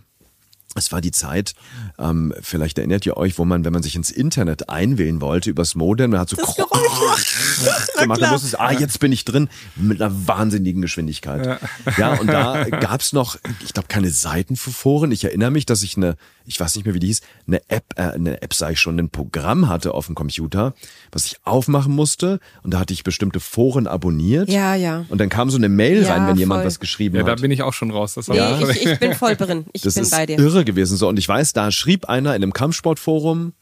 [0.77, 1.55] es war die Zeit,
[1.99, 5.75] ähm, vielleicht erinnert ihr euch, wo man, wenn man sich ins Internet einwählen wollte, übers
[5.75, 6.57] Modem, man hat so das
[7.99, 11.47] gemacht, dann musste es, ah, jetzt bin ich drin, mit einer wahnsinnigen Geschwindigkeit.
[11.47, 11.59] Ja,
[11.97, 15.13] ja und da gab's noch, ich glaube, keine Seiten für Foren.
[15.13, 16.17] Ich erinnere mich, dass ich eine,
[16.47, 18.99] ich weiß nicht mehr, wie die hieß, eine App, äh, eine App sage ich schon,
[18.99, 20.75] ein Programm hatte auf dem Computer,
[21.13, 24.49] was ich aufmachen musste und da hatte ich bestimmte Foren abonniert.
[24.49, 25.05] Ja, ja.
[25.09, 26.67] Und dann kam so eine Mail ja, rein, wenn jemand voll.
[26.67, 27.29] was geschrieben ja, hat.
[27.29, 28.15] da bin ich auch schon raus.
[28.15, 28.61] Das nee, ja.
[28.69, 29.67] ich, ich bin voll drin.
[29.73, 30.39] Ich das bin ist bei dir.
[30.39, 30.97] irre gewesen.
[30.97, 33.53] So, und ich weiß, da schrieb einer in einem Kampfsportforum,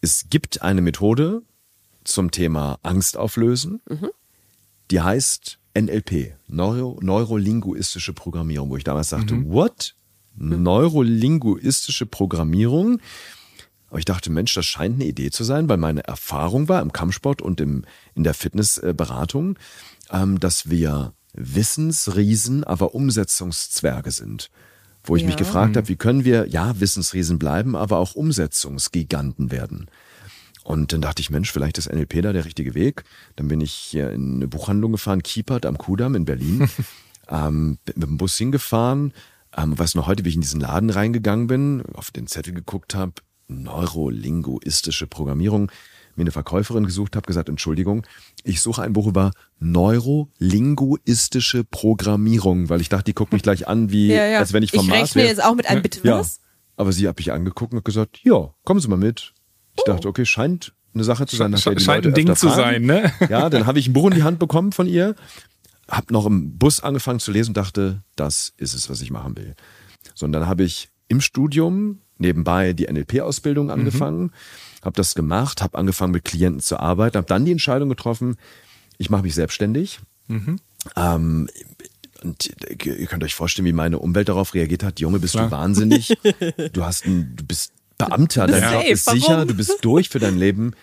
[0.00, 1.42] es gibt eine Methode
[2.04, 4.10] zum Thema Angst auflösen, mhm.
[4.90, 9.50] die heißt NLP, Neuro, neurolinguistische Programmierung, wo ich damals sagte, mhm.
[9.50, 9.94] what?
[10.38, 13.00] Neurolinguistische Programmierung.
[13.90, 16.92] Aber ich dachte, Mensch, das scheint eine Idee zu sein, weil meine Erfahrung war im
[16.92, 19.58] Kampfsport und im, in der Fitnessberatung,
[20.10, 24.50] ähm, dass wir Wissensriesen, aber Umsetzungszwerge sind.
[25.04, 25.28] Wo ich Ja.
[25.28, 29.86] mich gefragt habe, wie können wir, ja, Wissensriesen bleiben, aber auch Umsetzungsgiganten werden.
[30.64, 33.04] Und dann dachte ich, Mensch, vielleicht ist NLP da der richtige Weg.
[33.36, 36.68] Dann bin ich in eine Buchhandlung gefahren, Kiepert am Kudamm in Berlin.
[37.30, 39.14] ähm, mit dem Bus hingefahren.
[39.60, 42.94] Ähm, weiß noch heute, wie ich in diesen Laden reingegangen bin, auf den Zettel geguckt
[42.94, 43.12] habe,
[43.48, 45.70] neurolinguistische Programmierung,
[46.14, 48.04] mir eine Verkäuferin gesucht habe, gesagt, Entschuldigung,
[48.44, 53.90] ich suche ein Buch über neurolinguistische Programmierung, weil ich dachte, die guckt mich gleich an,
[53.90, 54.38] wie Ja, ja.
[54.40, 55.28] als wenn ich vom ich Mars rechne wäre.
[55.30, 56.18] jetzt auch mit einem Bitte Ja.
[56.18, 56.40] was?
[56.76, 59.32] Aber sie hat mich angeguckt und gesagt, ja, kommen Sie mal mit.
[59.76, 62.30] Ich dachte, okay, scheint eine Sache zu sein, nach der die Scheint Leute ein Ding
[62.30, 62.86] öfter zu fragen.
[62.88, 63.12] sein, ne?
[63.28, 65.14] Ja, dann habe ich ein Buch in die Hand bekommen von ihr,
[65.90, 69.36] habe noch im Bus angefangen zu lesen und dachte, das ist es, was ich machen
[69.36, 69.54] will.
[70.14, 74.32] So, und dann habe ich im Studium nebenbei die NLP-Ausbildung angefangen,
[74.82, 78.36] habe das gemacht, habe angefangen mit Klienten zu arbeiten, habe dann die Entscheidung getroffen,
[78.98, 80.00] ich mache mich selbstständig.
[80.96, 81.48] Ähm,
[82.22, 84.98] und ihr könnt euch vorstellen, wie meine Umwelt darauf reagiert hat.
[84.98, 85.46] Junge, bist Klar.
[85.46, 86.18] du wahnsinnig?
[86.72, 90.36] Du hast ein, du bist Beamter, dein Job ist sicher, du bist durch für dein
[90.36, 90.74] Leben.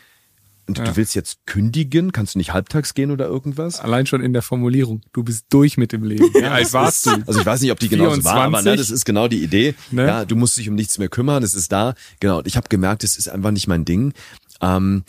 [0.68, 2.12] Und du willst jetzt kündigen?
[2.12, 3.80] Kannst du nicht halbtags gehen oder irgendwas?
[3.80, 5.02] Allein schon in der Formulierung.
[5.14, 6.34] Du bist durch mit dem Leben.
[6.34, 7.12] Wie alt warst du?
[7.28, 8.80] Also ich weiß nicht, ob die genauso war, aber ne, 24?
[8.80, 9.76] das ist genau die Idee.
[9.92, 10.08] Ne?
[10.08, 11.94] Ja, du musst dich um nichts mehr kümmern, es ist da.
[12.20, 14.14] Genau, und ich habe gemerkt, es ist einfach nicht mein Ding.
[14.62, 15.04] Ähm,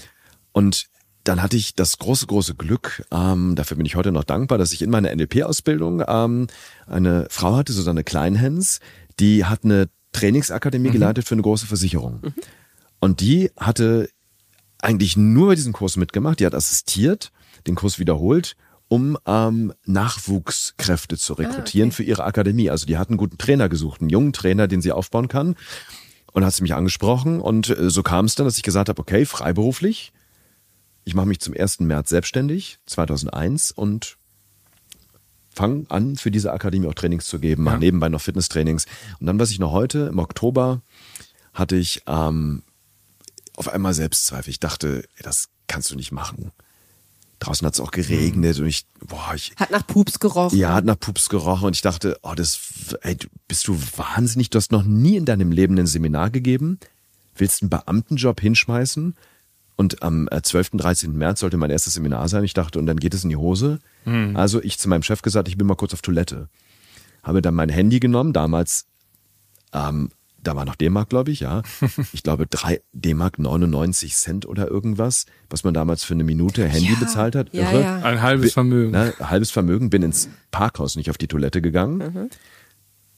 [0.52, 0.88] und
[1.24, 4.72] dann hatte ich das große, große Glück, ähm, dafür bin ich heute noch dankbar, dass
[4.72, 6.46] ich in meiner NLP-Ausbildung ähm,
[6.86, 8.80] eine Frau hatte, Susanne Kleinhens,
[9.18, 12.20] die hat eine Trainingsakademie geleitet für eine große Versicherung.
[13.00, 14.08] Und die hatte
[14.82, 16.40] eigentlich nur bei diesem Kurs mitgemacht.
[16.40, 17.32] Die hat assistiert,
[17.66, 18.56] den Kurs wiederholt,
[18.88, 22.70] um ähm, Nachwuchskräfte zu rekrutieren für ihre Akademie.
[22.70, 25.56] Also die hat einen guten Trainer gesucht, einen jungen Trainer, den sie aufbauen kann.
[26.32, 29.00] Und hat sie mich angesprochen und äh, so kam es dann, dass ich gesagt habe,
[29.00, 30.12] okay, freiberuflich.
[31.04, 31.80] Ich mache mich zum 1.
[31.80, 34.18] März selbstständig, 2001 und
[35.56, 38.84] fange an, für diese Akademie auch Trainings zu geben, mache nebenbei noch Fitnesstrainings.
[39.18, 40.82] Und dann, was ich noch heute, im Oktober,
[41.54, 42.62] hatte ich ähm,
[43.56, 44.50] auf einmal Selbstzweifel.
[44.50, 46.52] Ich dachte, ey, das kannst du nicht machen.
[47.38, 50.58] Draußen hat es auch geregnet und ich, boah, ich, Hat nach Pups gerochen.
[50.58, 53.16] ja, hat nach Pups gerochen und ich dachte, oh, das, ey,
[53.46, 54.48] bist du wahnsinnig?
[54.48, 56.78] Du hast noch nie in deinem Leben ein Seminar gegeben,
[57.34, 59.14] willst einen Beamtenjob hinschmeißen
[59.76, 61.12] und am äh, 12., 13.
[61.16, 62.42] März sollte mein erstes Seminar sein.
[62.44, 63.80] Ich dachte, und dann geht es in die Hose.
[64.34, 66.48] Also ich zu meinem Chef gesagt, ich bin mal kurz auf Toilette.
[67.22, 68.86] Habe dann mein Handy genommen, damals,
[69.74, 70.10] ähm,
[70.46, 71.62] da war noch D-Mark, glaube ich, ja.
[72.12, 76.92] Ich glaube, drei D-Mark 99 Cent oder irgendwas, was man damals für eine Minute Handy
[76.92, 77.52] Ja, bezahlt hat.
[77.52, 77.80] ja, Irre.
[77.82, 78.02] ja.
[78.02, 78.92] Ein halbes Vermögen.
[78.92, 82.30] Ne, halbes Vermögen, bin ins Parkhaus, nicht auf die Toilette gegangen Mhm.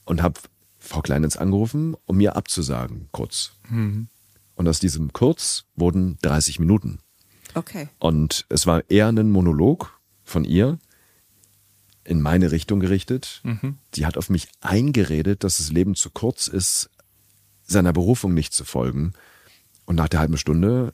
[0.05, 0.41] und habe
[0.79, 3.53] Frau Kleinens angerufen, um mir abzusagen, kurz.
[3.69, 4.09] Mhm.
[4.55, 6.99] Und aus diesem kurz wurden 30 Minuten.
[7.55, 7.89] Okay.
[7.99, 10.79] Und es war eher ein Monolog von ihr
[12.05, 13.43] in meine Richtung gerichtet.
[13.95, 16.89] Sie hat auf mich eingeredet, dass das Leben zu kurz ist,
[17.69, 19.13] seiner Berufung nicht zu folgen.
[19.85, 20.93] Und nach der halben Stunde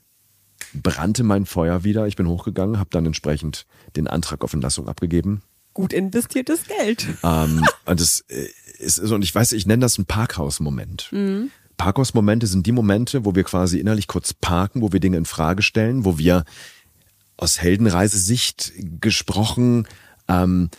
[0.73, 2.07] brannte mein Feuer wieder.
[2.07, 5.41] Ich bin hochgegangen, habe dann entsprechend den Antrag auf Entlassung abgegeben.
[5.73, 7.07] Gut investiertes Geld.
[7.23, 8.47] Ähm, und das, äh,
[8.79, 11.09] ist, und ich weiß, ich nenne das einen Parkhaus-Moment.
[11.11, 11.49] Mhm.
[11.77, 15.61] Parkhaus-Momente sind die Momente, wo wir quasi innerlich kurz parken, wo wir Dinge in Frage
[15.61, 16.45] stellen, wo wir
[17.35, 19.85] aus Heldenreisesicht gesprochen
[20.29, 20.69] ähm,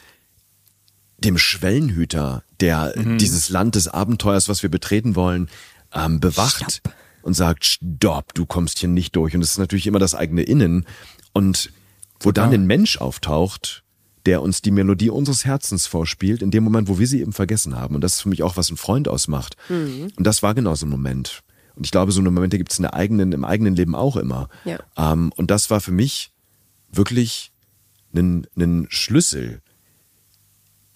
[1.19, 3.19] dem Schwellenhüter, der Mhm.
[3.19, 5.49] dieses Land des Abenteuers, was wir betreten wollen,
[5.97, 6.95] ähm, bewacht Stopp.
[7.23, 9.35] und sagt, stopp, du kommst hier nicht durch.
[9.35, 10.87] Und es ist natürlich immer das eigene Innen.
[11.33, 11.71] Und
[12.21, 13.85] wo dann ein Mensch auftaucht,
[14.25, 17.77] der uns die Melodie unseres Herzens vorspielt, in dem Moment, wo wir sie eben vergessen
[17.77, 17.95] haben.
[17.95, 19.57] Und das ist für mich auch, was ein Freund ausmacht.
[19.69, 20.13] Mhm.
[20.17, 21.43] Und das war genau so ein Moment.
[21.77, 24.17] Und ich glaube, so eine Momente gibt es in der eigenen, im eigenen Leben auch
[24.17, 24.49] immer.
[24.65, 24.79] Ja.
[24.97, 26.33] Ähm, und das war für mich
[26.91, 27.53] wirklich
[28.15, 29.61] ein, ein Schlüssel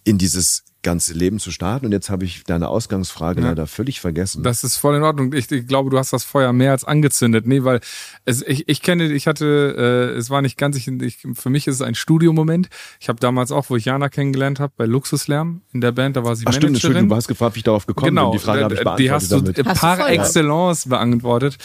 [0.04, 1.86] in dieses ganze Leben zu starten.
[1.86, 4.42] Und jetzt habe ich deine Ausgangsfrage leider völlig vergessen.
[4.42, 5.32] Das ist voll in Ordnung.
[5.32, 7.46] Ich, ich glaube, du hast das Feuer mehr als angezündet.
[7.46, 7.80] Nee, weil
[8.24, 11.66] es, ich, ich kenne, ich hatte, äh, es war nicht ganz, ich, ich, für mich
[11.66, 12.68] ist es ein Studiomoment.
[12.98, 16.24] Ich habe damals auch, wo ich Jana kennengelernt habe, bei Luxuslärm in der Band, da
[16.24, 16.74] war sie Ach stimmt, Managerin.
[16.74, 18.38] Entschuldigung, du hast gefragt, wie ich darauf gekommen genau, bin.
[18.38, 19.58] Die Frage habe ich beantwortet Die hast du damit.
[19.58, 20.06] äh, Hast du par ja.
[20.08, 21.58] excellence beantwortet.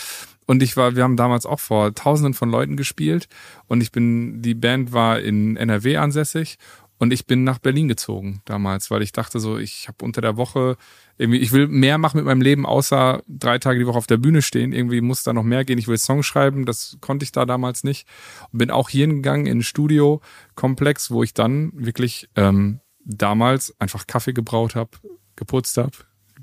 [0.48, 3.28] Und ich war, wir haben damals auch vor Tausenden von Leuten gespielt
[3.68, 6.58] und ich bin, die Band war in NRW ansässig
[6.98, 10.38] und ich bin nach Berlin gezogen damals, weil ich dachte so, ich habe unter der
[10.38, 10.78] Woche
[11.18, 14.18] irgendwie, ich will mehr machen mit meinem Leben, außer drei Tage die Woche auf der
[14.18, 14.72] Bühne stehen.
[14.72, 15.78] Irgendwie muss da noch mehr gehen.
[15.78, 18.08] Ich will Songs schreiben, das konnte ich da damals nicht.
[18.52, 24.08] Und bin auch hier gegangen in ein Studio-Komplex, wo ich dann wirklich ähm, damals einfach
[24.08, 24.92] Kaffee gebraut habe,
[25.36, 25.92] geputzt habe,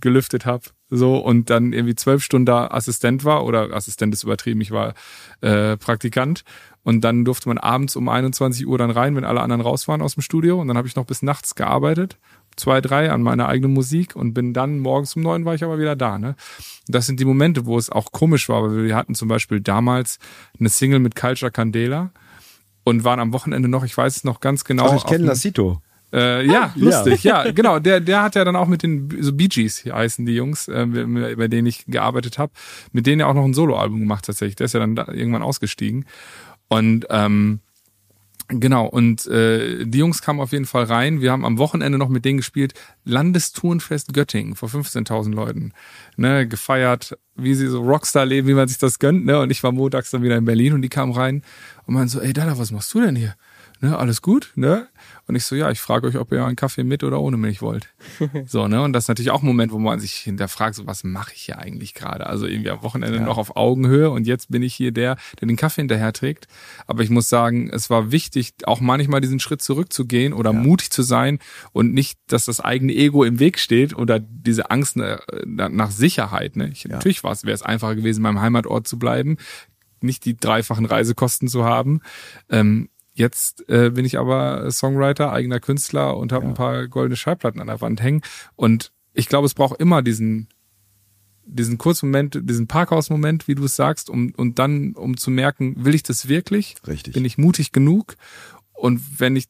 [0.03, 4.61] gelüftet habe, so und dann irgendwie zwölf Stunden da Assistent war oder Assistent ist übertrieben,
[4.61, 4.93] ich war
[5.41, 6.45] äh, Praktikant
[6.83, 10.03] und dann durfte man abends um 21 Uhr dann rein, wenn alle anderen raus waren
[10.03, 12.19] aus dem Studio und dann habe ich noch bis nachts gearbeitet,
[12.57, 15.79] zwei, drei an meiner eigenen Musik und bin dann morgens um neun war ich aber
[15.79, 16.19] wieder da.
[16.19, 16.35] Ne?
[16.89, 20.19] Das sind die Momente, wo es auch komisch war, weil wir hatten zum Beispiel damals
[20.59, 22.11] eine Single mit Culture Candela
[22.85, 24.91] und waren am Wochenende noch, ich weiß es noch ganz genau.
[24.91, 25.81] Ach, ich kenne Lassito.
[26.13, 27.51] Äh, ja, lustig, ja.
[27.53, 27.79] genau.
[27.79, 30.69] Der, der hat ja dann auch mit den so Bee Gees hier heißen die Jungs,
[30.69, 32.53] äh, bei denen ich gearbeitet habe,
[32.93, 34.57] mit denen ja auch noch ein Soloalbum gemacht tatsächlich.
[34.57, 36.05] Der ist ja dann da irgendwann ausgestiegen.
[36.69, 37.61] Und ähm,
[38.49, 41.21] genau, und äh, die Jungs kamen auf jeden Fall rein.
[41.23, 45.73] Wir haben am Wochenende noch mit denen gespielt, Landestourenfest Göttingen vor 15.000 Leuten.
[46.17, 49.25] Ne, gefeiert, wie sie so Rockstar leben, wie man sich das gönnt.
[49.25, 49.39] Ne?
[49.41, 51.43] Und ich war montags dann wieder in Berlin und die kamen rein
[51.87, 53.35] und meinten so, ey Dada, was machst du denn hier?
[53.83, 54.87] Ne, alles gut, ne?
[55.27, 57.63] Und ich so, ja, ich frage euch, ob ihr einen Kaffee mit oder ohne Milch
[57.63, 57.89] wollt.
[58.47, 58.81] so, ne?
[58.81, 61.43] Und das ist natürlich auch ein Moment, wo man sich hinterfragt, so was mache ich
[61.43, 62.29] hier eigentlich gerade?
[62.29, 65.57] Also irgendwie am Wochenende noch auf Augenhöhe und jetzt bin ich hier der, der den
[65.57, 66.47] Kaffee hinterher trägt.
[66.87, 71.03] Aber ich muss sagen, es war wichtig, auch manchmal diesen Schritt zurückzugehen oder mutig zu
[71.03, 71.41] sein
[71.73, 76.55] und nicht, dass das eigene Ego im Weg steht oder diese Angst äh, nach Sicherheit.
[76.55, 76.69] Ne?
[76.69, 79.39] Ich, Natürlich war es, wäre es einfacher gewesen, in meinem Heimatort zu bleiben,
[80.03, 82.01] nicht die dreifachen Reisekosten zu haben.
[82.49, 87.61] Ähm, Jetzt äh, bin ich aber Songwriter, eigener Künstler und habe ein paar goldene Schallplatten
[87.61, 88.23] an der Wand hängen.
[88.57, 90.49] Und ich glaube, es braucht immer diesen,
[91.45, 95.95] diesen Kurzmoment, diesen Parkhausmoment, wie du es sagst, um und dann, um zu merken, will
[95.95, 96.77] ich das wirklich?
[96.87, 97.13] Richtig.
[97.13, 98.17] Bin ich mutig genug?
[98.73, 99.49] Und wenn ich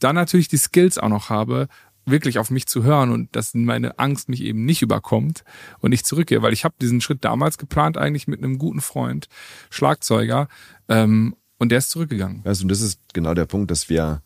[0.00, 1.68] dann natürlich die Skills auch noch habe,
[2.10, 5.44] wirklich auf mich zu hören und dass meine Angst mich eben nicht überkommt
[5.80, 9.28] und ich zurückgehe, weil ich habe diesen Schritt damals geplant eigentlich mit einem guten Freund,
[9.70, 10.48] Schlagzeuger,
[10.88, 12.44] ähm, und der ist zurückgegangen.
[12.44, 14.22] Weißt du, und das ist genau der Punkt, dass wir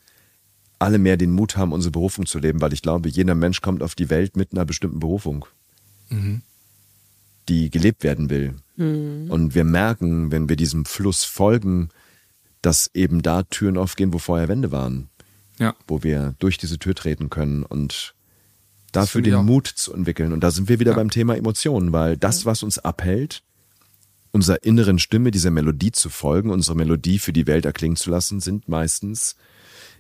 [0.78, 3.82] alle mehr den Mut haben, unsere Berufung zu leben, weil ich glaube, jeder Mensch kommt
[3.82, 5.46] auf die Welt mit einer bestimmten Berufung,
[7.48, 8.54] die gelebt werden will.
[8.76, 11.90] Und wir merken, wenn wir diesem Fluss folgen,
[12.62, 15.08] dass eben da Türen aufgehen, wo vorher Wände waren,
[15.58, 15.74] Ja.
[15.86, 18.14] wo wir durch diese Tür treten können und
[18.92, 19.42] dafür den auch.
[19.42, 20.32] Mut zu entwickeln.
[20.32, 20.96] Und da sind wir wieder Ja.
[20.96, 23.42] beim Thema Emotionen, weil das, was uns abhält,
[24.32, 28.40] unserer inneren Stimme, dieser Melodie zu folgen, unsere Melodie für die Welt erklingen zu lassen,
[28.40, 29.36] sind meistens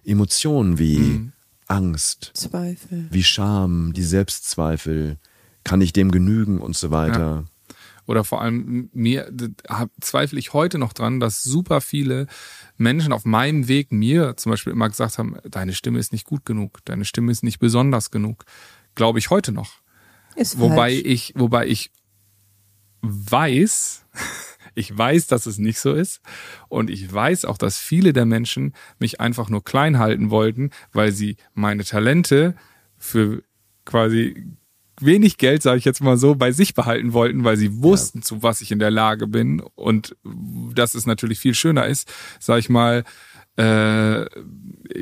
[0.04, 1.32] Emotionen wie Mhm.
[1.68, 3.06] Angst, Zweifel.
[3.10, 5.18] wie Scham, die Selbstzweifel,
[5.64, 7.44] kann ich dem genügen und so weiter.
[8.06, 9.32] Oder vor allem mir
[10.00, 12.26] zweifle ich heute noch dran, dass super viele
[12.76, 16.44] Menschen auf meinem Weg mir zum Beispiel immer gesagt haben, deine Stimme ist nicht gut
[16.44, 18.44] genug, deine Stimme ist nicht besonders genug.
[18.96, 19.74] Glaube ich heute noch.
[20.34, 21.02] Ist Wobei falsch.
[21.04, 21.90] ich, wobei ich
[23.02, 24.06] weiß,
[24.74, 26.20] ich weiß, dass es nicht so ist.
[26.68, 31.12] Und ich weiß auch, dass viele der Menschen mich einfach nur klein halten wollten, weil
[31.12, 32.54] sie meine Talente
[32.96, 33.42] für
[33.84, 34.46] quasi
[35.00, 38.42] wenig Geld, sage ich jetzt mal so, bei sich behalten wollten, weil sie wussten, zu
[38.42, 39.60] was ich in der Lage bin.
[39.74, 40.16] Und
[40.74, 43.04] dass es natürlich viel schöner ist, sage ich mal,
[43.56, 44.24] äh,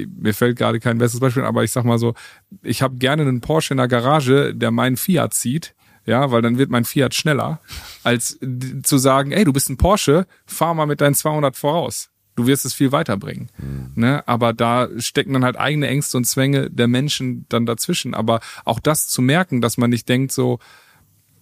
[0.09, 2.14] mir fällt gerade kein besseres Beispiel, aber ich sag mal so,
[2.62, 5.74] ich habe gerne einen Porsche in der Garage, der meinen Fiat zieht,
[6.11, 7.61] ja, weil dann wird mein Fiat schneller,
[8.02, 8.38] als
[8.82, 12.11] zu sagen, ey, du bist ein Porsche, fahr mal mit deinen 200 voraus.
[12.36, 13.50] Du du wirst es viel weiterbringen.
[13.58, 13.92] Mhm.
[13.94, 14.26] Ne?
[14.26, 18.14] Aber da stecken dann halt eigene Ängste und Zwänge der Menschen dann dazwischen.
[18.14, 20.58] Aber auch das zu merken, dass man nicht denkt so,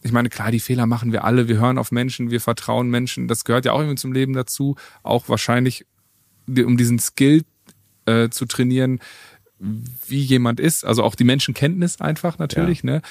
[0.03, 3.27] ich meine, klar, die Fehler machen wir alle, wir hören auf Menschen, wir vertrauen Menschen,
[3.27, 5.87] das gehört ja auch irgendwie zum Leben dazu, auch wahrscheinlich,
[6.47, 7.43] um diesen Skill
[8.07, 9.01] äh, zu trainieren,
[9.59, 12.93] wie jemand ist, also auch die Menschenkenntnis einfach natürlich, ja.
[12.93, 13.03] ne?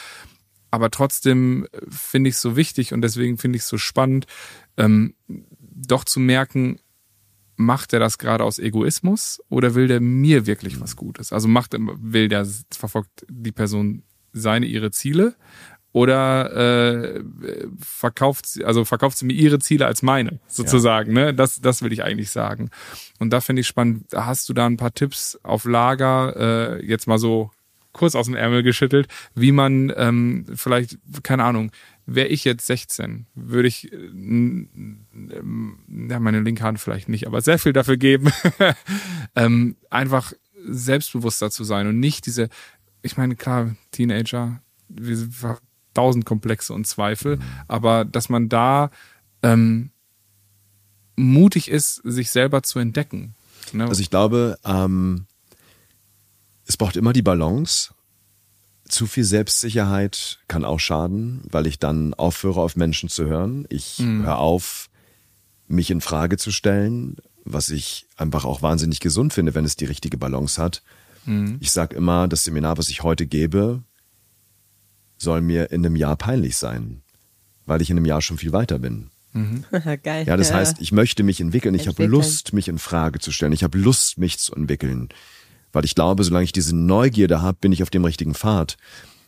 [0.72, 4.26] Aber trotzdem finde ich es so wichtig und deswegen finde ich es so spannend,
[4.78, 6.80] ähm, doch zu merken,
[7.55, 11.34] macht er das gerade aus Egoismus oder will der mir wirklich was Gutes?
[11.34, 15.36] Also macht will der verfolgt die Person seine ihre Ziele
[15.91, 17.24] oder äh,
[17.80, 21.15] verkauft sie, also verkauft sie mir ihre Ziele als meine, sozusagen.
[21.15, 21.26] Ja.
[21.26, 21.34] Ne?
[21.34, 22.70] Das, das will ich eigentlich sagen.
[23.18, 24.05] Und da finde ich spannend.
[24.13, 26.36] Hast du da ein paar Tipps auf Lager,
[26.78, 27.49] äh, jetzt mal so
[27.97, 31.71] kurz aus dem Ärmel geschüttelt, wie man ähm, vielleicht, keine Ahnung,
[32.05, 33.97] wäre ich jetzt 16, würde ich äh,
[36.09, 38.31] ja, meine linke Hand vielleicht nicht, aber sehr viel dafür geben,
[39.35, 40.33] ähm, einfach
[40.65, 42.49] selbstbewusster zu sein und nicht diese,
[43.01, 45.57] ich meine, klar, Teenager, wir
[45.93, 47.41] tausend Komplexe und Zweifel, mhm.
[47.67, 48.91] aber dass man da
[49.41, 49.89] ähm,
[51.15, 53.35] mutig ist, sich selber zu entdecken.
[53.73, 53.85] Ne?
[53.85, 55.25] Also ich glaube, ähm,
[56.68, 57.93] es braucht immer die Balance.
[58.88, 63.65] Zu viel Selbstsicherheit kann auch schaden, weil ich dann aufhöre, auf Menschen zu hören.
[63.70, 64.24] Ich mhm.
[64.24, 64.89] höre auf,
[65.68, 69.86] mich in Frage zu stellen, was ich einfach auch wahnsinnig gesund finde, wenn es die
[69.86, 70.84] richtige Balance hat.
[71.26, 71.57] Mhm.
[71.59, 73.84] Ich sage immer, das Seminar, was ich heute gebe,
[75.18, 77.01] soll mir in einem Jahr peinlich sein,
[77.65, 79.09] weil ich in einem Jahr schon viel weiter bin.
[79.34, 79.65] Mhm.
[80.03, 80.26] Geil.
[80.28, 81.76] Ja, das heißt, ich möchte mich entwickeln.
[81.76, 83.53] Ich habe Lust, mich in Frage zu stellen.
[83.53, 85.09] Ich habe Lust, mich zu entwickeln.
[85.78, 88.78] Weil ich glaube, solange ich diese Neugierde habe, bin ich auf dem richtigen Pfad.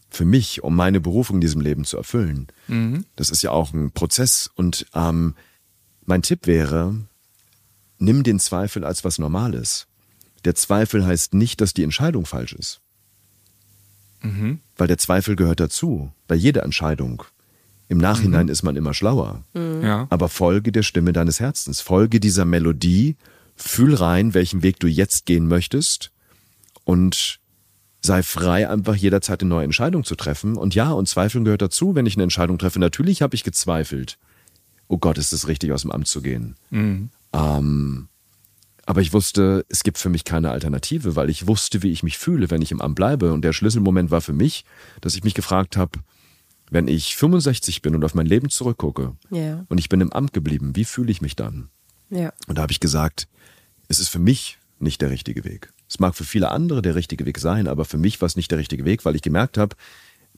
[0.10, 2.47] Für mich, um meine Berufung in diesem Leben zu erfüllen.
[2.68, 3.06] Mhm.
[3.16, 4.50] Das ist ja auch ein Prozess.
[4.56, 5.36] Und ähm,
[6.08, 6.95] mein Tipp wäre,
[8.00, 9.86] nimm den Zweifel als was Normales.
[10.43, 12.82] Der Zweifel heißt nicht, dass die Entscheidung falsch ist.
[14.24, 14.60] Mhm.
[14.76, 17.22] Weil der Zweifel gehört dazu, bei jeder Entscheidung.
[17.89, 18.52] Im Nachhinein mhm.
[18.52, 19.43] ist man immer schlauer.
[19.54, 19.84] Mhm.
[19.84, 20.08] Ja.
[20.10, 23.18] Aber folge der Stimme deines Herzens, folge dieser Melodie,
[23.56, 26.12] fühl rein, welchen Weg du jetzt gehen möchtest
[26.90, 27.40] und
[28.02, 30.58] sei frei, einfach jederzeit eine neue Entscheidung zu treffen.
[30.58, 32.80] Und ja, und Zweifeln gehört dazu, wenn ich eine Entscheidung treffe.
[32.80, 34.18] Natürlich habe ich gezweifelt.
[34.88, 36.56] Oh Gott, ist es richtig, aus dem Amt zu gehen?
[36.72, 37.12] Mhm.
[37.32, 38.08] Ähm,
[38.88, 42.18] aber ich wusste, es gibt für mich keine Alternative, weil ich wusste, wie ich mich
[42.18, 43.34] fühle, wenn ich im Amt bleibe.
[43.34, 44.66] Und der Schlüsselmoment war für mich,
[45.00, 46.00] dass ich mich gefragt habe,
[46.72, 49.64] wenn ich 65 bin und auf mein Leben zurückgucke ja.
[49.70, 51.70] und ich bin im Amt geblieben, wie fühle ich mich dann?
[52.10, 52.34] Ja.
[52.48, 53.28] Und da habe ich gesagt,
[53.90, 55.73] es ist für mich nicht der richtige Weg.
[55.88, 58.51] Es mag für viele andere der richtige Weg sein, aber für mich war es nicht
[58.51, 59.75] der richtige Weg, weil ich gemerkt habe,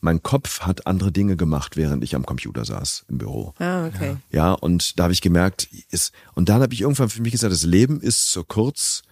[0.01, 3.53] mein Kopf hat andere Dinge gemacht, während ich am Computer saß im Büro.
[3.59, 4.17] Ah, okay.
[4.31, 7.53] Ja, und da habe ich gemerkt, ist, und dann habe ich irgendwann für mich gesagt,
[7.53, 9.03] das Leben ist zu kurz,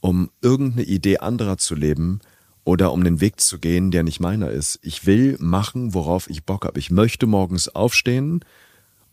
[0.00, 2.20] um irgendeine Idee anderer zu leben
[2.64, 4.78] oder um den Weg zu gehen, der nicht meiner ist.
[4.82, 6.78] Ich will machen, worauf ich Bock habe.
[6.78, 8.44] Ich möchte morgens aufstehen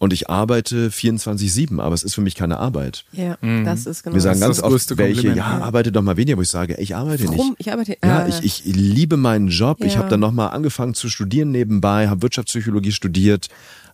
[0.04, 3.06] und ich arbeite 24-7, aber es ist für mich keine Arbeit.
[3.14, 3.64] Ja, mhm.
[3.64, 6.42] das ist genau Wir sagen ganz oft welche, ja, ja, arbeite doch mal weniger, wo
[6.42, 7.52] ich sage, ich arbeite Warum?
[7.52, 7.62] nicht.
[7.62, 9.80] Ich arbeite, ja, äh, ich, ich liebe meinen Job.
[9.80, 9.86] Ja.
[9.86, 13.48] Ich habe dann nochmal angefangen zu studieren nebenbei, habe Wirtschaftspsychologie studiert.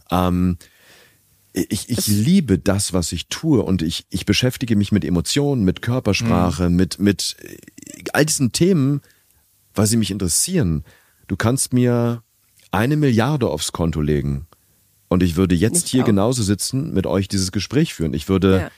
[0.09, 0.57] Ähm,
[1.53, 5.83] ich, ich liebe das, was ich tue und ich, ich beschäftige mich mit Emotionen, mit
[5.83, 6.75] Körpersprache, mhm.
[6.75, 9.01] mit, mit äh, all diesen Themen,
[9.75, 10.85] weil sie mich interessieren.
[11.27, 12.23] Du kannst mir
[12.71, 14.47] eine Milliarde aufs Konto legen
[15.09, 16.07] und ich würde jetzt Nicht hier auch.
[16.07, 18.13] genauso sitzen, mit euch dieses Gespräch führen.
[18.13, 18.71] Ich würde ja.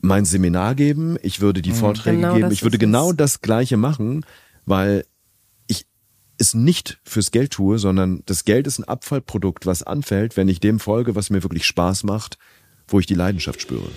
[0.00, 1.76] mein Seminar geben, ich würde die mhm.
[1.76, 3.16] Vorträge genau geben, ich würde genau es.
[3.16, 4.24] das Gleiche machen,
[4.66, 5.04] weil
[5.66, 5.86] ich
[6.38, 10.60] es nicht fürs Geld tue, sondern das Geld ist ein Abfallprodukt, was anfällt, wenn ich
[10.60, 12.38] dem folge, was mir wirklich Spaß macht,
[12.86, 13.88] wo ich die Leidenschaft spüre.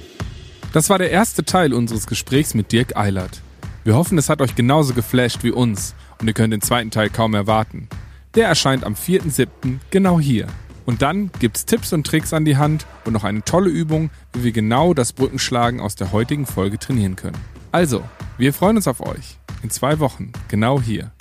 [0.72, 3.42] Das war der erste Teil unseres Gesprächs mit Dirk Eilert.
[3.84, 7.10] Wir hoffen, es hat euch genauso geflasht wie uns und ihr könnt den zweiten Teil
[7.10, 7.88] kaum erwarten.
[8.34, 9.80] Der erscheint am 4.7.
[9.90, 10.48] genau hier.
[10.86, 14.44] Und dann gibt's Tipps und Tricks an die Hand und noch eine tolle Übung, wie
[14.44, 17.38] wir genau das Brückenschlagen aus der heutigen Folge trainieren können.
[17.72, 18.04] Also,
[18.38, 19.38] wir freuen uns auf euch.
[19.64, 21.12] In zwei Wochen, genau hier.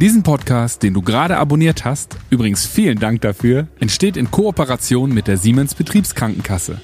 [0.00, 5.26] Diesen Podcast, den du gerade abonniert hast, übrigens vielen Dank dafür, entsteht in Kooperation mit
[5.26, 6.80] der Siemens Betriebskrankenkasse.